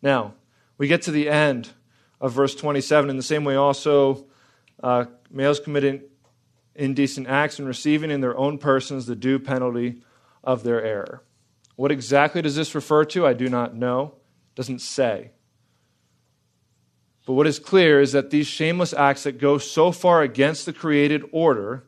[0.01, 0.33] Now,
[0.77, 1.69] we get to the end
[2.19, 3.09] of verse 27.
[3.09, 4.27] In the same way, also,
[4.81, 6.01] uh, males committing
[6.75, 10.01] indecent acts and receiving in their own persons the due penalty
[10.43, 11.23] of their error.
[11.75, 13.25] What exactly does this refer to?
[13.25, 14.15] I do not know.
[14.51, 15.31] It doesn't say.
[17.25, 20.73] But what is clear is that these shameless acts that go so far against the
[20.73, 21.85] created order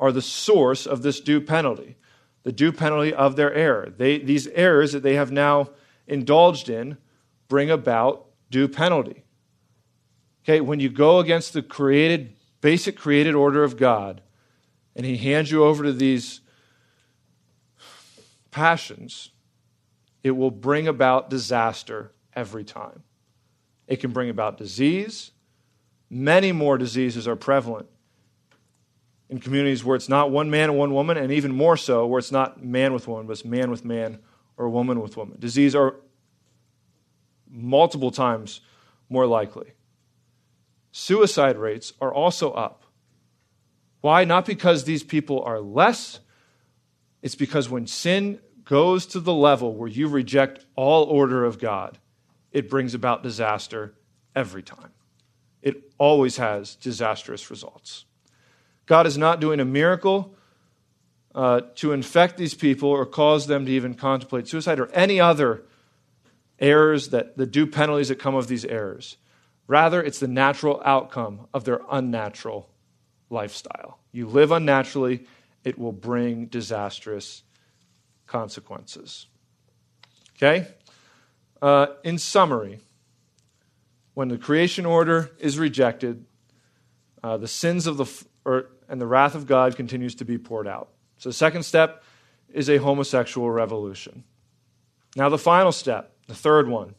[0.00, 1.94] are the source of this due penalty,
[2.42, 3.92] the due penalty of their error.
[3.94, 5.70] They, these errors that they have now
[6.06, 6.96] indulged in
[7.48, 9.22] bring about due penalty.
[10.42, 14.22] Okay, when you go against the created, basic created order of God,
[14.96, 16.40] and He hands you over to these
[18.50, 19.30] passions,
[20.24, 23.02] it will bring about disaster every time.
[23.86, 25.32] It can bring about disease.
[26.08, 27.86] Many more diseases are prevalent
[29.30, 32.18] in communities where it's not one man and one woman, and even more so where
[32.18, 34.18] it's not man with woman, but it's man with man
[34.56, 35.36] or woman with woman.
[35.38, 35.94] Disease are
[37.48, 38.60] multiple times
[39.08, 39.72] more likely.
[40.90, 42.82] Suicide rates are also up.
[44.00, 44.24] Why?
[44.24, 46.18] Not because these people are less,
[47.22, 51.98] it's because when sin goes to the level where you reject all order of God,
[52.50, 53.94] it brings about disaster
[54.34, 54.90] every time.
[55.62, 58.06] It always has disastrous results.
[58.90, 60.34] God is not doing a miracle
[61.32, 65.62] uh, to infect these people or cause them to even contemplate suicide or any other
[66.58, 69.16] errors that the due penalties that come of these errors.
[69.68, 72.68] Rather, it's the natural outcome of their unnatural
[73.30, 74.00] lifestyle.
[74.10, 75.24] You live unnaturally,
[75.62, 77.44] it will bring disastrous
[78.26, 79.28] consequences.
[80.36, 80.66] Okay?
[81.62, 82.80] Uh, in summary,
[84.14, 86.24] when the creation order is rejected,
[87.22, 90.66] uh, the sins of the or, and the wrath of God continues to be poured
[90.66, 90.88] out.
[91.18, 92.02] So the second step
[92.52, 94.24] is a homosexual revolution.
[95.16, 96.94] Now the final step, the third one,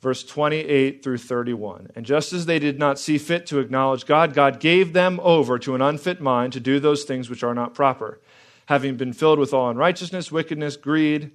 [0.00, 1.90] verse 28 through 31.
[1.94, 5.58] And just as they did not see fit to acknowledge God, God gave them over
[5.60, 8.20] to an unfit mind to do those things which are not proper,
[8.66, 11.30] having been filled with all unrighteousness, wickedness, greed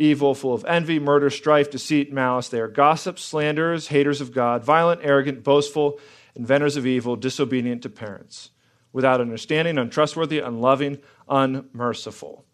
[0.00, 2.48] evil, full of envy, murder, strife, deceit, malice.
[2.48, 6.00] They are gossips, slanderers, haters of God, violent, arrogant, boastful,
[6.34, 8.50] inventors of evil, disobedient to parents,
[8.92, 12.44] without understanding, untrustworthy, unloving, unmerciful.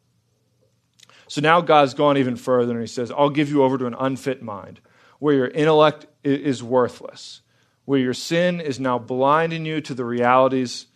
[1.28, 3.96] So now God's gone even further and he says, I'll give you over to an
[3.98, 4.80] unfit mind,
[5.18, 7.42] where your intellect is worthless,
[7.84, 10.86] where your sin is now blinding you to the realities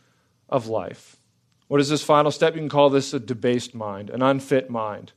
[0.48, 1.16] of life.
[1.68, 2.54] What is this final step?
[2.54, 5.12] You can call this a debased mind, an unfit mind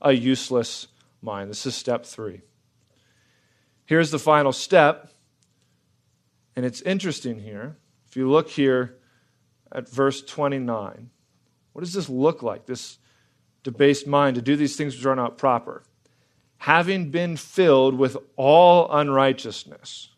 [0.00, 0.88] a useless
[1.22, 1.50] mind.
[1.50, 2.42] This is step three.
[3.84, 5.10] Here's the final step,
[6.56, 7.76] and it's interesting here.
[8.08, 8.96] If you look here
[9.70, 11.10] at verse 29,
[11.72, 12.98] what does this look like, this
[13.62, 15.82] debased mind, to do these things which are not proper?
[16.58, 20.08] Having been filled with all unrighteousness.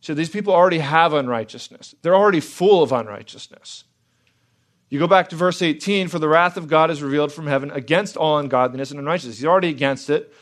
[0.00, 3.84] So these people already have unrighteousness, they're already full of unrighteousness.
[4.88, 7.70] You go back to verse 18 for the wrath of God is revealed from heaven
[7.70, 9.38] against all ungodliness and unrighteousness.
[9.38, 10.34] He's already against it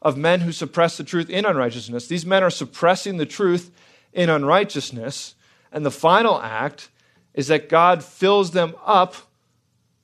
[0.00, 2.06] of men who suppress the truth in unrighteousness.
[2.06, 3.70] These men are suppressing the truth
[4.12, 5.34] in unrighteousness.
[5.72, 6.90] And the final act
[7.34, 9.14] is that God fills them up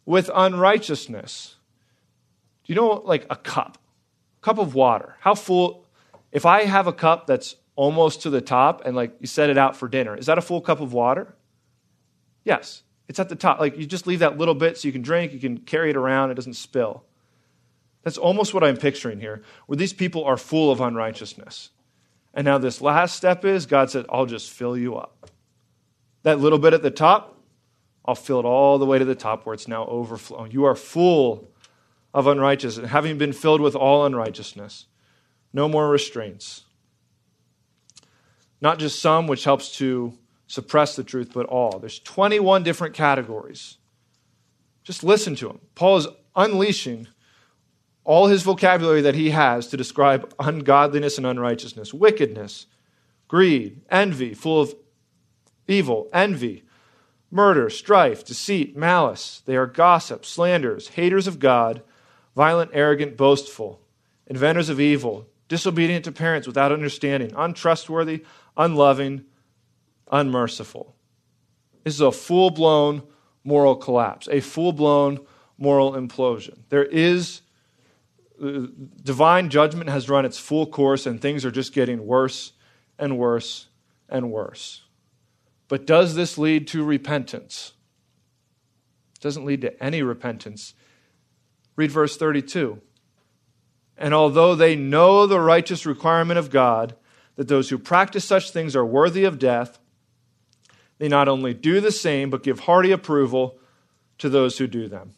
[0.05, 1.57] with unrighteousness.
[2.65, 3.79] Do you know, like a cup,
[4.39, 5.17] a cup of water?
[5.21, 5.85] How full?
[6.33, 9.59] If I have a cup that's almost to the top and like you set it
[9.59, 11.35] out for dinner, is that a full cup of water?
[12.45, 13.61] Yes, it's at the top.
[13.61, 15.97] Like you just leave that little bit so you can drink, you can carry it
[15.97, 17.05] around, it doesn't spill.
[18.03, 21.71] That's almost what I'm picturing here, where these people are full of unrighteousness.
[22.37, 25.31] And now, this last step is God said, I'll just fill you up.
[26.23, 27.41] That little bit at the top,
[28.05, 30.53] I'll fill it all the way to the top where it's now overflowing.
[30.53, 31.51] You are full
[32.13, 34.85] of unrighteousness, having been filled with all unrighteousness.
[35.55, 36.65] No more restraints.
[38.61, 40.13] Not just some, which helps to
[40.47, 41.79] suppress the truth, but all.
[41.79, 43.79] There's 21 different categories.
[44.85, 45.61] Just listen to him.
[45.75, 47.09] Paul is unleashing
[48.07, 52.67] all his vocabulary that he has to describe ungodliness and unrighteousness, wickedness,
[53.27, 54.77] greed, envy, full of
[55.67, 56.63] evil, envy,
[57.33, 59.43] murder, strife, deceit, malice.
[59.45, 61.83] They are gossips, slanderers, haters of God,
[62.37, 63.81] violent, arrogant, boastful,
[64.29, 68.25] inventors of evil, disobedient to parents without understanding, untrustworthy,
[68.57, 69.25] unloving,
[70.13, 70.95] unmerciful.
[71.83, 73.03] This is a full blown
[73.43, 75.19] moral collapse, a full blown
[75.59, 76.59] moral implosion.
[76.69, 77.41] There is
[78.39, 82.53] divine judgment has run its full course and things are just getting worse
[82.99, 83.69] and worse
[84.09, 84.83] and worse.
[85.69, 87.73] But does this lead to repentance?
[89.17, 90.75] It doesn't lead to any repentance.
[91.75, 92.81] Read verse 32.
[93.99, 96.95] And although they know the righteous requirement of God,
[97.37, 99.79] that those who practice such things are worthy of death,
[100.99, 103.59] they not only do the same, but give hearty approval
[104.19, 105.16] to those who do them.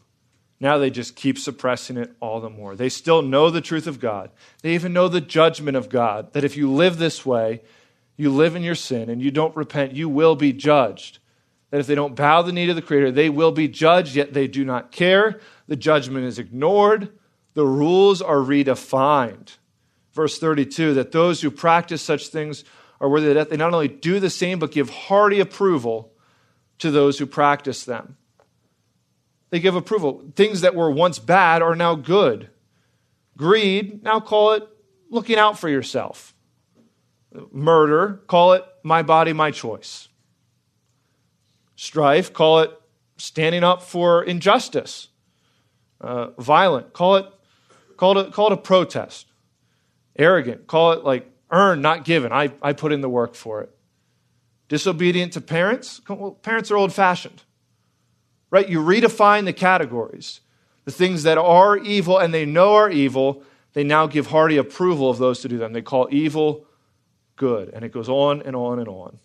[0.60, 2.74] Now they just keep suppressing it all the more.
[2.74, 4.30] They still know the truth of God.
[4.62, 7.62] They even know the judgment of God, that if you live this way,
[8.16, 11.18] you live in your sin and you don't repent, you will be judged.
[11.70, 14.32] That if they don't bow the knee to the Creator, they will be judged, yet
[14.32, 15.40] they do not care.
[15.68, 17.10] The judgment is ignored.
[17.54, 19.56] The rules are redefined.
[20.12, 22.64] Verse 32 that those who practice such things
[23.00, 23.50] are worthy of death.
[23.50, 26.12] They not only do the same, but give hearty approval
[26.78, 28.16] to those who practice them.
[29.50, 30.24] They give approval.
[30.36, 32.50] Things that were once bad are now good.
[33.36, 34.68] Greed, now call it
[35.10, 36.34] looking out for yourself.
[37.52, 40.08] Murder, call it my body, my choice.
[41.76, 42.72] Strife, call it
[43.16, 45.08] standing up for injustice.
[46.00, 47.26] Uh, violent, call it,
[47.96, 49.26] call it, call it a protest.
[50.16, 52.32] Arrogant, call it like earned, not given.
[52.32, 53.70] I, I put in the work for it.
[54.68, 56.00] Disobedient to parents,
[56.42, 57.42] parents are old fashioned
[58.50, 58.68] right?
[58.68, 60.40] You redefine the categories.
[60.84, 63.42] The things that are evil and they know are evil,
[63.74, 65.72] they now give hearty approval of those to do them.
[65.72, 66.66] They call evil
[67.36, 67.70] good.
[67.72, 69.18] And it goes on and on and on.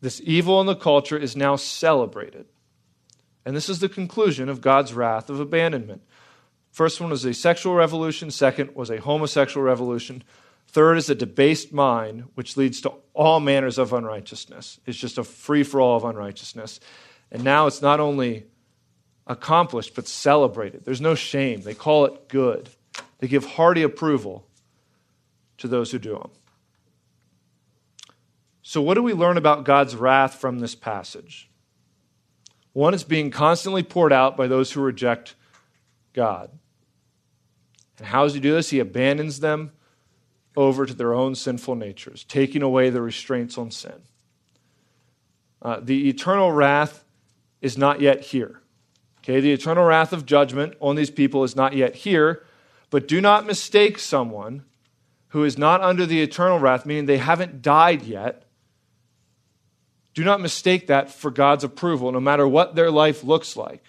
[0.00, 2.46] This evil in the culture is now celebrated.
[3.44, 6.02] And this is the conclusion of God's wrath of abandonment.
[6.70, 10.24] First one was a sexual revolution, second was a homosexual revolution.
[10.66, 14.80] Third is a debased mind, which leads to all manners of unrighteousness.
[14.84, 16.80] It's just a free for all of unrighteousness.
[17.34, 18.44] And now it's not only
[19.26, 20.84] accomplished, but celebrated.
[20.84, 21.62] There's no shame.
[21.62, 22.70] They call it good.
[23.18, 24.46] They give hearty approval
[25.58, 26.30] to those who do them.
[28.62, 31.50] So, what do we learn about God's wrath from this passage?
[32.72, 35.34] One, it's being constantly poured out by those who reject
[36.12, 36.50] God.
[37.98, 38.70] And how does he do this?
[38.70, 39.72] He abandons them
[40.56, 44.02] over to their own sinful natures, taking away the restraints on sin.
[45.60, 47.03] Uh, the eternal wrath
[47.64, 48.60] is not yet here.
[49.20, 52.44] Okay, the eternal wrath of judgment on these people is not yet here,
[52.90, 54.64] but do not mistake someone
[55.28, 58.44] who is not under the eternal wrath, meaning they haven't died yet.
[60.12, 63.82] Do not mistake that for God's approval, no matter what their life looks like.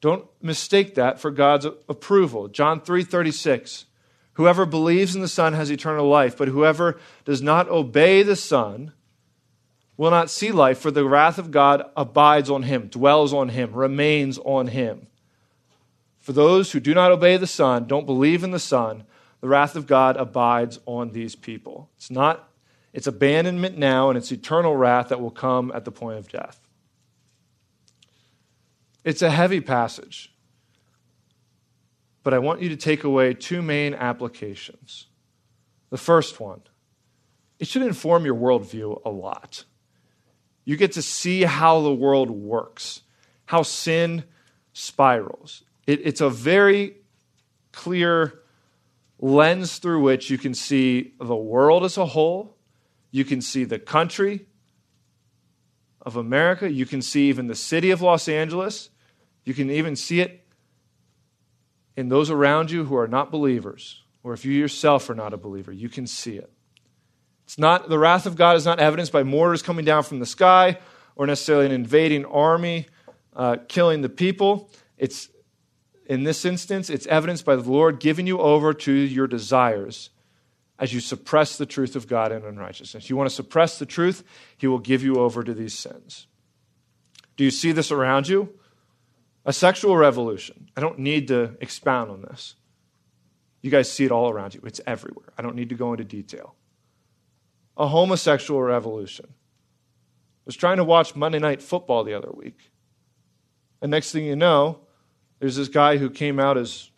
[0.00, 2.48] Don't mistake that for God's approval.
[2.48, 3.84] John 3:36
[4.32, 8.92] Whoever believes in the Son has eternal life, but whoever does not obey the Son
[9.96, 13.72] will not see life, for the wrath of God abides on him, dwells on him,
[13.72, 15.06] remains on him.
[16.18, 19.04] For those who do not obey the Son, don't believe in the Son,
[19.40, 21.90] the wrath of God abides on these people.
[21.96, 22.48] It's not
[22.96, 26.58] it's abandonment now and it's eternal wrath that will come at the point of death.
[29.04, 30.32] It's a heavy passage.
[32.22, 35.08] But I want you to take away two main applications.
[35.90, 36.62] The first one,
[37.58, 39.64] it should inform your worldview a lot.
[40.66, 43.00] You get to see how the world works,
[43.46, 44.24] how sin
[44.74, 45.62] spirals.
[45.86, 46.96] It, it's a very
[47.72, 48.40] clear
[49.18, 52.56] lens through which you can see the world as a whole.
[53.10, 54.46] You can see the country
[56.02, 56.70] of America.
[56.70, 58.90] You can see even the city of Los Angeles.
[59.44, 60.46] You can even see it
[61.96, 65.36] in those around you who are not believers, or if you yourself are not a
[65.36, 66.52] believer, you can see it.
[67.46, 70.26] It's not the wrath of God is not evidenced by mortars coming down from the
[70.26, 70.78] sky
[71.14, 72.86] or necessarily an invading army
[73.36, 74.68] uh, killing the people.
[74.98, 75.28] It's
[76.06, 80.10] in this instance, it's evidenced by the Lord giving you over to your desires
[80.78, 83.08] as you suppress the truth of God in unrighteousness.
[83.08, 84.24] You want to suppress the truth,
[84.56, 86.26] He will give you over to these sins.
[87.36, 88.54] Do you see this around you?
[89.44, 90.68] A sexual revolution.
[90.76, 92.56] I don't need to expound on this.
[93.62, 95.28] You guys see it all around you, it's everywhere.
[95.38, 96.56] I don't need to go into detail.
[97.76, 99.26] A homosexual revolution.
[99.28, 102.70] I was trying to watch Monday Night Football the other week.
[103.82, 104.80] And next thing you know,
[105.38, 106.90] there's this guy who came out as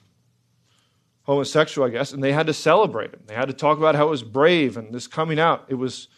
[1.22, 3.20] homosexual, I guess, and they had to celebrate him.
[3.26, 5.64] They had to talk about how it was brave and this coming out.
[5.68, 6.09] It was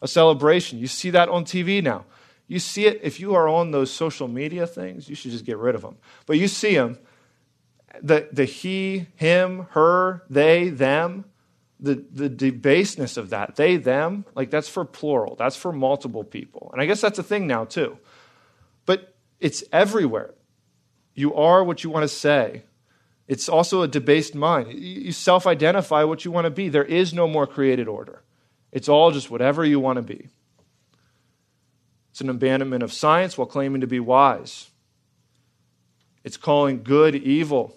[0.00, 0.78] a celebration.
[0.78, 2.04] You see that on TV now.
[2.46, 5.58] You see it if you are on those social media things, you should just get
[5.58, 5.96] rid of them.
[6.26, 6.98] But you see them
[8.02, 11.24] the, the he, him, her, they, them,
[11.80, 16.70] the, the debaseness of that, they, them, like that's for plural, that's for multiple people.
[16.72, 17.98] And I guess that's a thing now too.
[18.86, 20.34] But it's everywhere.
[21.14, 22.62] You are what you want to say.
[23.26, 24.72] It's also a debased mind.
[24.72, 26.68] You self identify what you want to be.
[26.68, 28.22] There is no more created order,
[28.72, 30.28] it's all just whatever you want to be.
[32.10, 34.70] It's an abandonment of science while claiming to be wise.
[36.22, 37.76] It's calling good evil.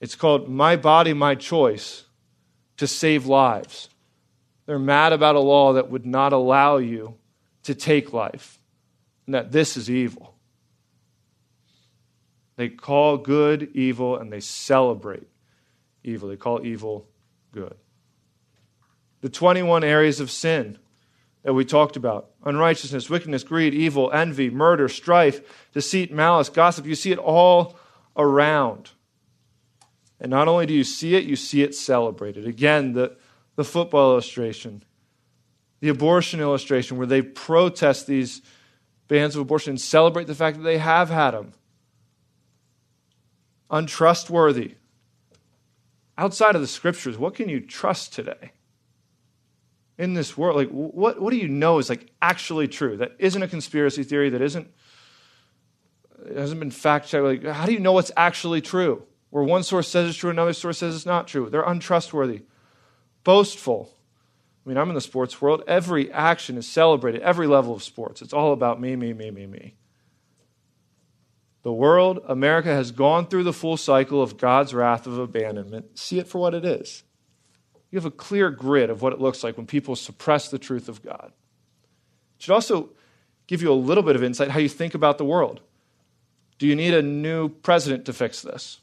[0.00, 2.04] It's called My Body, My Choice
[2.76, 3.88] to save lives.
[4.66, 7.14] They're mad about a law that would not allow you
[7.64, 8.58] to take life,
[9.26, 10.34] and that this is evil.
[12.56, 15.26] They call good evil and they celebrate
[16.04, 16.28] evil.
[16.28, 17.08] They call evil
[17.52, 17.74] good.
[19.20, 20.78] The 21 areas of sin
[21.42, 25.40] that we talked about unrighteousness, wickedness, greed, evil, envy, murder, strife,
[25.72, 27.76] deceit, malice, gossip you see it all
[28.16, 28.90] around.
[30.22, 32.46] And not only do you see it, you see it celebrated.
[32.46, 33.16] Again, the,
[33.56, 34.84] the football illustration,
[35.80, 38.40] the abortion illustration, where they protest these
[39.08, 41.52] bans of abortion and celebrate the fact that they have had them
[43.68, 44.76] untrustworthy.
[46.16, 48.52] Outside of the scriptures, what can you trust today?
[49.98, 52.96] In this world, like what, what do you know is like actually true?
[52.96, 54.72] That isn't a conspiracy theory, that isn't
[56.26, 57.24] it hasn't been fact checked.
[57.24, 59.02] Like, how do you know what's actually true?
[59.32, 61.48] Where one source says it's true, another source says it's not true.
[61.48, 62.42] They're untrustworthy,
[63.24, 63.96] boastful.
[64.64, 65.62] I mean, I'm in the sports world.
[65.66, 68.20] Every action is celebrated, every level of sports.
[68.20, 69.74] It's all about me, me, me, me, me.
[71.62, 75.98] The world, America, has gone through the full cycle of God's wrath of abandonment.
[75.98, 77.02] See it for what it is.
[77.90, 80.90] You have a clear grid of what it looks like when people suppress the truth
[80.90, 81.32] of God.
[82.36, 82.90] It should also
[83.46, 85.62] give you a little bit of insight how you think about the world.
[86.58, 88.80] Do you need a new president to fix this?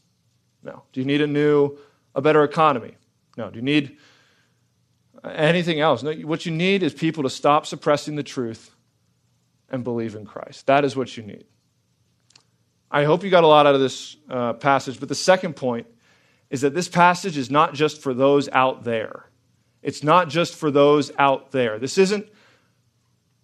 [0.63, 0.83] No.
[0.91, 1.77] Do you need a new,
[2.15, 2.95] a better economy?
[3.37, 3.49] No.
[3.49, 3.97] Do you need
[5.23, 6.03] anything else?
[6.03, 6.13] No.
[6.13, 8.71] What you need is people to stop suppressing the truth
[9.69, 10.67] and believe in Christ.
[10.67, 11.45] That is what you need.
[12.91, 15.87] I hope you got a lot out of this uh, passage, but the second point
[16.49, 19.25] is that this passage is not just for those out there.
[19.83, 21.77] It's not just for those out there.
[21.77, 22.27] This isn't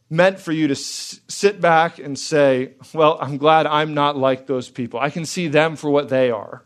[0.10, 4.48] meant for you to s- sit back and say, Well, I'm glad I'm not like
[4.48, 5.00] those people.
[5.00, 6.66] I can see them for what they are.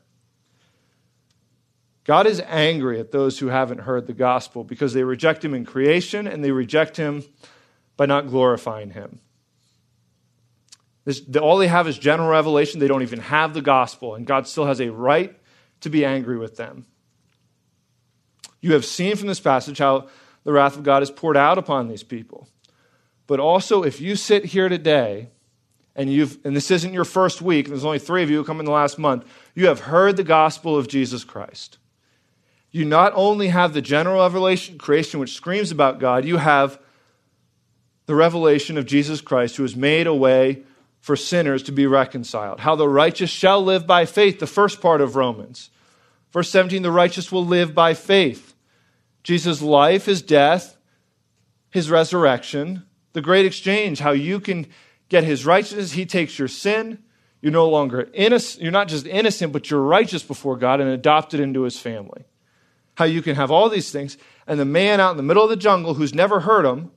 [2.05, 5.65] God is angry at those who haven't heard the gospel because they reject Him in
[5.65, 7.23] creation and they reject Him
[7.97, 9.19] by not glorifying Him.
[11.05, 12.79] This, all they have is general revelation.
[12.79, 15.35] They don't even have the gospel, and God still has a right
[15.81, 16.85] to be angry with them.
[18.61, 20.07] You have seen from this passage how
[20.43, 22.47] the wrath of God is poured out upon these people.
[23.27, 25.29] But also, if you sit here today,
[25.95, 28.43] and you've and this isn't your first week, and there's only three of you who
[28.43, 31.77] come in the last month, you have heard the gospel of Jesus Christ.
[32.71, 36.79] You not only have the general revelation creation which screams about God, you have
[38.05, 40.63] the revelation of Jesus Christ who has made a way
[40.99, 42.59] for sinners to be reconciled.
[42.59, 45.69] How the righteous shall live by faith, the first part of Romans.
[46.31, 48.53] Verse 17, the righteous will live by faith.
[49.23, 50.77] Jesus' life, his death,
[51.71, 54.67] his resurrection, the great exchange, how you can
[55.07, 55.93] get his righteousness.
[55.93, 56.99] He takes your sin.
[57.41, 58.61] You're no longer innocent.
[58.61, 62.25] You're not just innocent, but you're righteous before God and adopted into his family.
[62.99, 64.17] How you can have all these things.
[64.45, 66.91] And the man out in the middle of the jungle who's never heard them,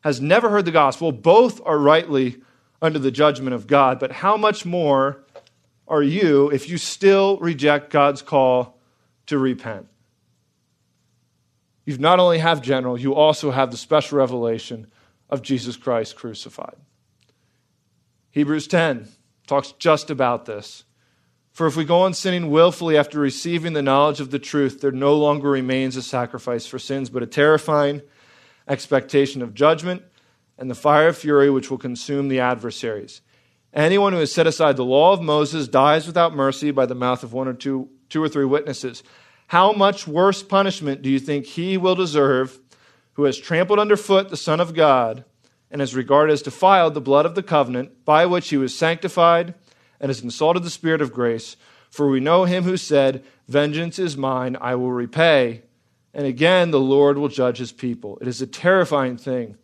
[0.00, 2.38] has never heard the gospel, both are rightly
[2.80, 4.00] under the judgment of God.
[4.00, 5.22] But how much more
[5.86, 8.80] are you if you still reject God's call
[9.26, 9.88] to repent?
[11.84, 14.86] you not only have general, you also have the special revelation
[15.28, 16.76] of Jesus Christ crucified.
[18.30, 19.06] Hebrews 10
[19.46, 20.84] talks just about this.
[21.52, 24.90] For if we go on sinning willfully after receiving the knowledge of the truth, there
[24.90, 28.00] no longer remains a sacrifice for sins, but a terrifying
[28.66, 30.02] expectation of judgment
[30.56, 33.20] and the fire of fury which will consume the adversaries.
[33.74, 37.22] Anyone who has set aside the law of Moses dies without mercy by the mouth
[37.22, 39.02] of one or two, two or three witnesses.
[39.48, 42.58] How much worse punishment do you think he will deserve
[43.14, 45.24] who has trampled underfoot the Son of God
[45.70, 49.54] and has regarded as defiled the blood of the covenant by which he was sanctified
[50.02, 51.56] and has insulted the Spirit of grace?
[51.88, 55.62] For we know him who said, Vengeance is mine, I will repay.
[56.12, 58.18] And again, the Lord will judge his people.
[58.20, 59.56] It is a terrifying thing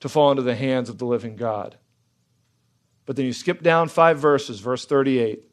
[0.00, 1.76] to fall into the hands of the living God.
[3.06, 5.44] But then you skip down five verses, verse 38.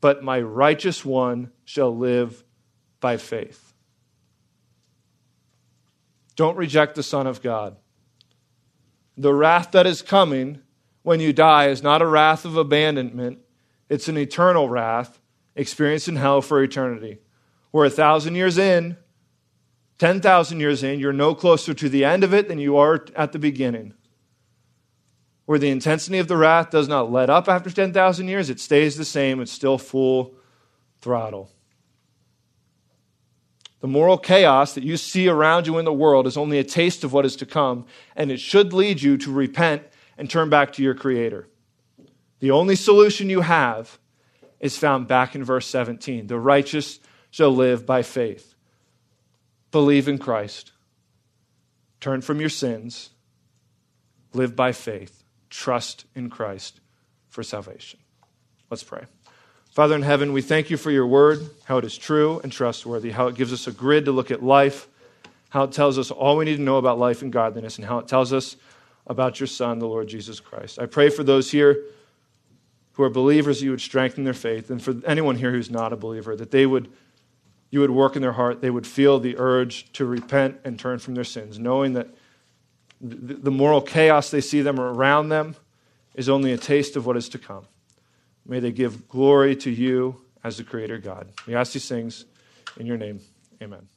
[0.00, 2.44] But my righteous one shall live
[3.00, 3.72] by faith.
[6.36, 7.76] Don't reject the Son of God.
[9.16, 10.60] The wrath that is coming
[11.02, 13.38] when you die is not a wrath of abandonment,
[13.88, 15.20] it's an eternal wrath
[15.54, 17.18] experienced in hell for eternity.
[17.72, 18.96] We're a thousand years in,
[19.98, 23.32] 10,000 years in, you're no closer to the end of it than you are at
[23.32, 23.94] the beginning.
[25.44, 28.96] Where the intensity of the wrath does not let up after 10,000 years, it stays
[28.96, 30.34] the same, it's still full
[31.00, 31.50] throttle.
[33.80, 37.02] The moral chaos that you see around you in the world is only a taste
[37.02, 37.84] of what is to come,
[38.14, 39.82] and it should lead you to repent
[40.16, 41.48] and turn back to your Creator.
[42.40, 43.98] The only solution you have
[44.60, 46.26] is found back in verse 17.
[46.26, 47.00] The righteous
[47.30, 48.54] shall live by faith.
[49.70, 50.72] Believe in Christ,
[52.00, 53.10] turn from your sins,
[54.34, 56.80] live by faith, trust in Christ
[57.28, 58.00] for salvation.
[58.70, 59.04] Let's pray.
[59.70, 63.10] Father in heaven, we thank you for your word, how it is true and trustworthy,
[63.10, 64.86] how it gives us a grid to look at life,
[65.48, 67.98] how it tells us all we need to know about life and godliness, and how
[67.98, 68.56] it tells us
[69.06, 70.78] about your Son, the Lord Jesus Christ.
[70.78, 71.84] I pray for those here
[72.92, 75.96] who are believers, you would strengthen their faith, and for anyone here who's not a
[75.96, 76.90] believer, that they would
[77.70, 80.98] you would work in their heart, they would feel the urge to repent and turn
[80.98, 82.06] from their sins, knowing that
[83.00, 85.56] the moral chaos they see them around them
[86.14, 87.64] is only a taste of what is to come.
[88.46, 91.28] May they give glory to you as the Creator God.
[91.46, 92.26] We ask these things
[92.78, 93.20] in your name.
[93.62, 93.88] Amen.